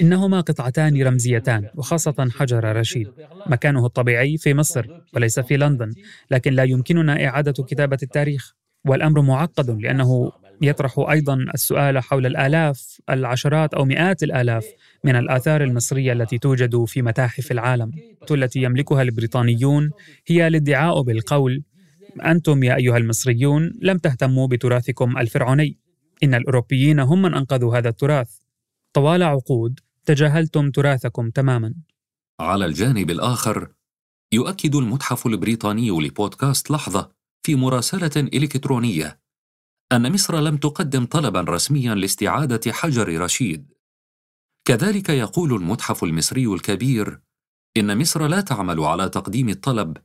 إنهما 0.01 0.41
قطعتان 0.41 1.03
رمزيتان 1.03 1.69
وخاصة 1.75 2.29
حجر 2.31 2.75
رشيد. 2.75 3.07
مكانه 3.47 3.85
الطبيعي 3.85 4.37
في 4.37 4.53
مصر 4.53 4.87
وليس 5.13 5.39
في 5.39 5.57
لندن. 5.57 5.93
لكن 6.31 6.53
لا 6.53 6.63
يمكننا 6.63 7.25
إعادة 7.25 7.63
كتابة 7.63 7.97
التاريخ. 8.03 8.53
والأمر 8.87 9.21
معقد 9.21 9.69
لأنه 9.69 10.31
يطرح 10.61 10.99
أيضا 10.99 11.37
السؤال 11.53 11.99
حول 11.99 12.25
الآلاف 12.25 13.01
العشرات 13.09 13.73
أو 13.73 13.85
مئات 13.85 14.23
الآلاف 14.23 14.65
من 15.03 15.15
الآثار 15.15 15.63
المصرية 15.63 16.13
التي 16.13 16.37
توجد 16.37 16.85
في 16.85 17.01
متاحف 17.01 17.51
العالم. 17.51 17.91
التي 18.31 18.61
يملكها 18.61 19.01
البريطانيون 19.01 19.91
هي 20.27 20.47
الادعاء 20.47 21.01
بالقول 21.01 21.63
أنتم 22.25 22.63
يا 22.63 22.75
أيها 22.75 22.97
المصريون 22.97 23.73
لم 23.81 23.97
تهتموا 23.97 24.47
بتراثكم 24.47 25.17
الفرعوني. 25.17 25.77
إن 26.23 26.33
الأوروبيين 26.33 26.99
هم 26.99 27.21
من 27.21 27.33
أنقذوا 27.33 27.77
هذا 27.77 27.89
التراث 27.89 28.29
طوال 28.93 29.23
عقود 29.23 29.79
تجاهلتم 30.05 30.71
تراثكم 30.71 31.29
تماما. 31.29 31.73
على 32.39 32.65
الجانب 32.65 33.09
الآخر 33.09 33.69
يؤكد 34.31 34.75
المتحف 34.75 35.27
البريطاني 35.27 35.89
لبودكاست 35.89 36.71
لحظة 36.71 37.11
في 37.43 37.55
مراسلة 37.55 38.11
إلكترونية 38.33 39.24
أن 39.91 40.13
مصر 40.13 40.39
لم 40.39 40.57
تقدم 40.57 41.05
طلبا 41.05 41.41
رسميا 41.41 41.95
لاستعادة 41.95 42.71
حجر 42.71 43.21
رشيد. 43.21 43.73
كذلك 44.67 45.09
يقول 45.09 45.53
المتحف 45.53 46.03
المصري 46.03 46.45
الكبير 46.45 47.21
إن 47.77 47.97
مصر 47.97 48.27
لا 48.27 48.41
تعمل 48.41 48.79
على 48.79 49.09
تقديم 49.09 49.49
الطلب 49.49 49.97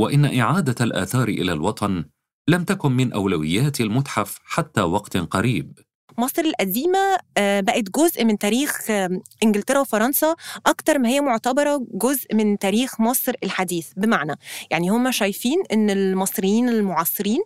وإن 0.00 0.40
إعادة 0.40 0.84
الآثار 0.84 1.28
إلى 1.28 1.52
الوطن 1.52 2.04
لم 2.48 2.64
تكن 2.64 2.92
من 2.92 3.12
أولويات 3.12 3.80
المتحف 3.80 4.40
حتى 4.44 4.80
وقت 4.80 5.16
قريب. 5.16 5.78
مصر 6.18 6.42
القديمة 6.44 7.18
آه، 7.36 7.60
بقت 7.60 7.84
جزء 7.90 8.24
من 8.24 8.38
تاريخ 8.38 8.90
إنجلترا 9.42 9.80
وفرنسا 9.80 10.34
أكتر 10.66 10.98
ما 10.98 11.08
هي 11.08 11.20
معتبرة 11.20 11.86
جزء 11.92 12.34
من 12.34 12.58
تاريخ 12.58 13.00
مصر 13.00 13.32
الحديث. 13.44 13.88
بمعنى 13.96 14.34
يعني 14.70 14.88
هم 14.88 15.10
شايفين 15.10 15.62
إن 15.72 15.90
المصريين 15.90 16.68
المعاصرين 16.68 17.40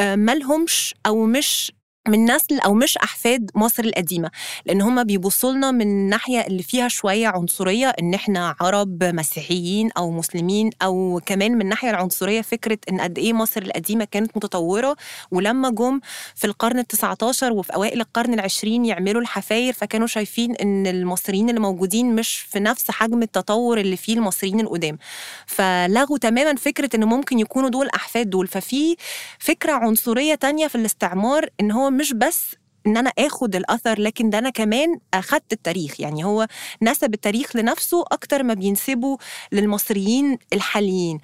آه، 0.00 0.16
مالهمش 0.16 0.94
أو 1.06 1.24
مش 1.26 1.72
من 2.08 2.24
نسل 2.30 2.58
أو 2.60 2.74
مش 2.74 2.96
أحفاد 2.98 3.50
مصر 3.54 3.84
القديمة 3.84 4.30
لأن 4.66 4.80
هم 4.82 5.04
بيبصوا 5.04 5.52
لنا 5.52 5.70
من 5.70 5.82
الناحية 5.82 6.40
اللي 6.40 6.62
فيها 6.62 6.88
شوية 6.88 7.28
عنصرية 7.28 7.88
إن 8.00 8.14
إحنا 8.14 8.56
عرب 8.60 9.04
مسيحيين 9.04 9.90
أو 9.98 10.10
مسلمين 10.10 10.70
أو 10.82 11.20
كمان 11.26 11.52
من 11.52 11.60
الناحية 11.62 11.90
العنصرية 11.90 12.40
فكرة 12.42 12.78
إن 12.90 13.00
قد 13.00 13.18
إيه 13.18 13.32
مصر 13.32 13.62
القديمة 13.62 14.04
كانت 14.04 14.36
متطورة. 14.36 14.96
ولما 15.30 15.70
جم 15.70 16.00
في 16.34 16.46
القرن 16.46 16.82
ال19 16.82 17.42
وفي 17.42 17.74
أوائل 17.74 18.00
القرن 18.00 18.34
العشرين 18.34 18.84
يعملوا 18.84 19.20
الحفاير 19.22 19.72
فكانوا 19.72 20.06
شايفين 20.06 20.54
إن 20.56 20.86
المصريين 20.86 21.48
اللي 21.48 21.60
موجودين 21.60 22.14
مش 22.14 22.36
في 22.38 22.60
نفس 22.60 22.90
حجم 22.90 23.22
التطور 23.22 23.78
اللي 23.80 23.96
فيه 23.96 24.14
المصريين 24.14 24.60
القدام. 24.60 24.98
فلغوا 25.46 26.18
تماما 26.18 26.54
فكرة 26.54 26.90
إن 26.94 27.04
ممكن 27.04 27.38
يكونوا 27.38 27.68
دول 27.68 27.88
أحفاد 27.88 28.30
دول. 28.30 28.46
ففي 28.46 28.96
فكرة 29.38 29.72
عنصرية 29.72 30.34
تانية 30.34 30.66
في 30.66 30.74
الاستعمار 30.74 31.48
إن 31.60 31.70
هو 31.70 31.90
مش 31.96 32.12
بس 32.12 32.54
إن 32.86 32.96
أنا 32.96 33.12
آخد 33.18 33.56
الأثر 33.56 34.00
لكن 34.00 34.30
ده 34.30 34.38
أنا 34.38 34.50
كمان 34.50 34.98
أخدت 35.14 35.52
التاريخ. 35.52 36.00
يعني 36.00 36.24
هو 36.24 36.46
نسب 36.82 37.14
التاريخ 37.14 37.56
لنفسه 37.56 38.04
أكتر 38.12 38.42
ما 38.42 38.54
بينسبه 38.54 39.18
للمصريين 39.52 40.38
الحاليين. 40.52 41.18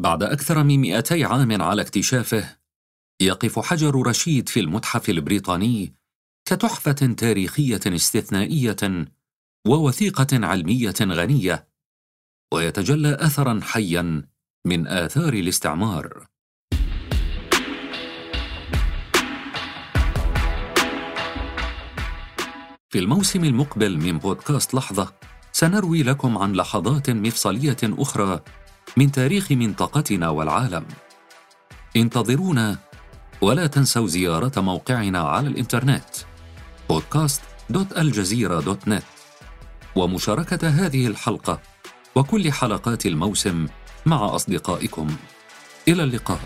بعد 0.00 0.22
أكثر 0.22 0.64
من 0.64 0.80
200 0.80 1.24
عام 1.24 1.62
على 1.62 1.82
اكتشافه 1.82 2.58
يقف 3.22 3.58
حجر 3.58 4.06
رشيد 4.06 4.48
في 4.48 4.60
المتحف 4.60 5.08
البريطاني 5.08 5.92
كتحفة 6.48 6.92
تاريخية 6.92 7.80
استثنائية 7.86 8.76
ووثيقة 9.66 10.46
علمية 10.46 10.94
غنية 11.00 11.68
ويتجلى 12.54 13.14
اثرا 13.20 13.60
حيا 13.62 14.28
من 14.66 14.86
آثار 14.86 15.32
الاستعمار. 15.34 16.26
في 22.90 22.98
الموسم 22.98 23.44
المقبل 23.44 23.98
من 23.98 24.18
بودكاست 24.18 24.74
لحظة 24.74 25.12
سنروي 25.52 26.02
لكم 26.02 26.38
عن 26.38 26.52
لحظات 26.52 27.10
مفصلية 27.10 27.76
أخرى 27.82 28.40
من 28.96 29.12
تاريخ 29.12 29.52
منطقتنا 29.52 30.28
والعالم. 30.28 30.84
انتظرونا 31.96 32.78
ولا 33.40 33.66
تنسوا 33.66 34.06
زيارة 34.06 34.60
موقعنا 34.60 35.18
على 35.18 35.48
الإنترنت 35.48 36.04
podcast.aljazeera.net 36.92 39.04
ومشاركة 39.96 40.68
هذه 40.68 41.06
الحلقة 41.06 41.60
وكل 42.14 42.52
حلقات 42.52 43.06
الموسم 43.06 43.66
مع 44.06 44.34
أصدقائكم. 44.34 45.16
إلى 45.88 46.04
اللقاء. 46.04 46.40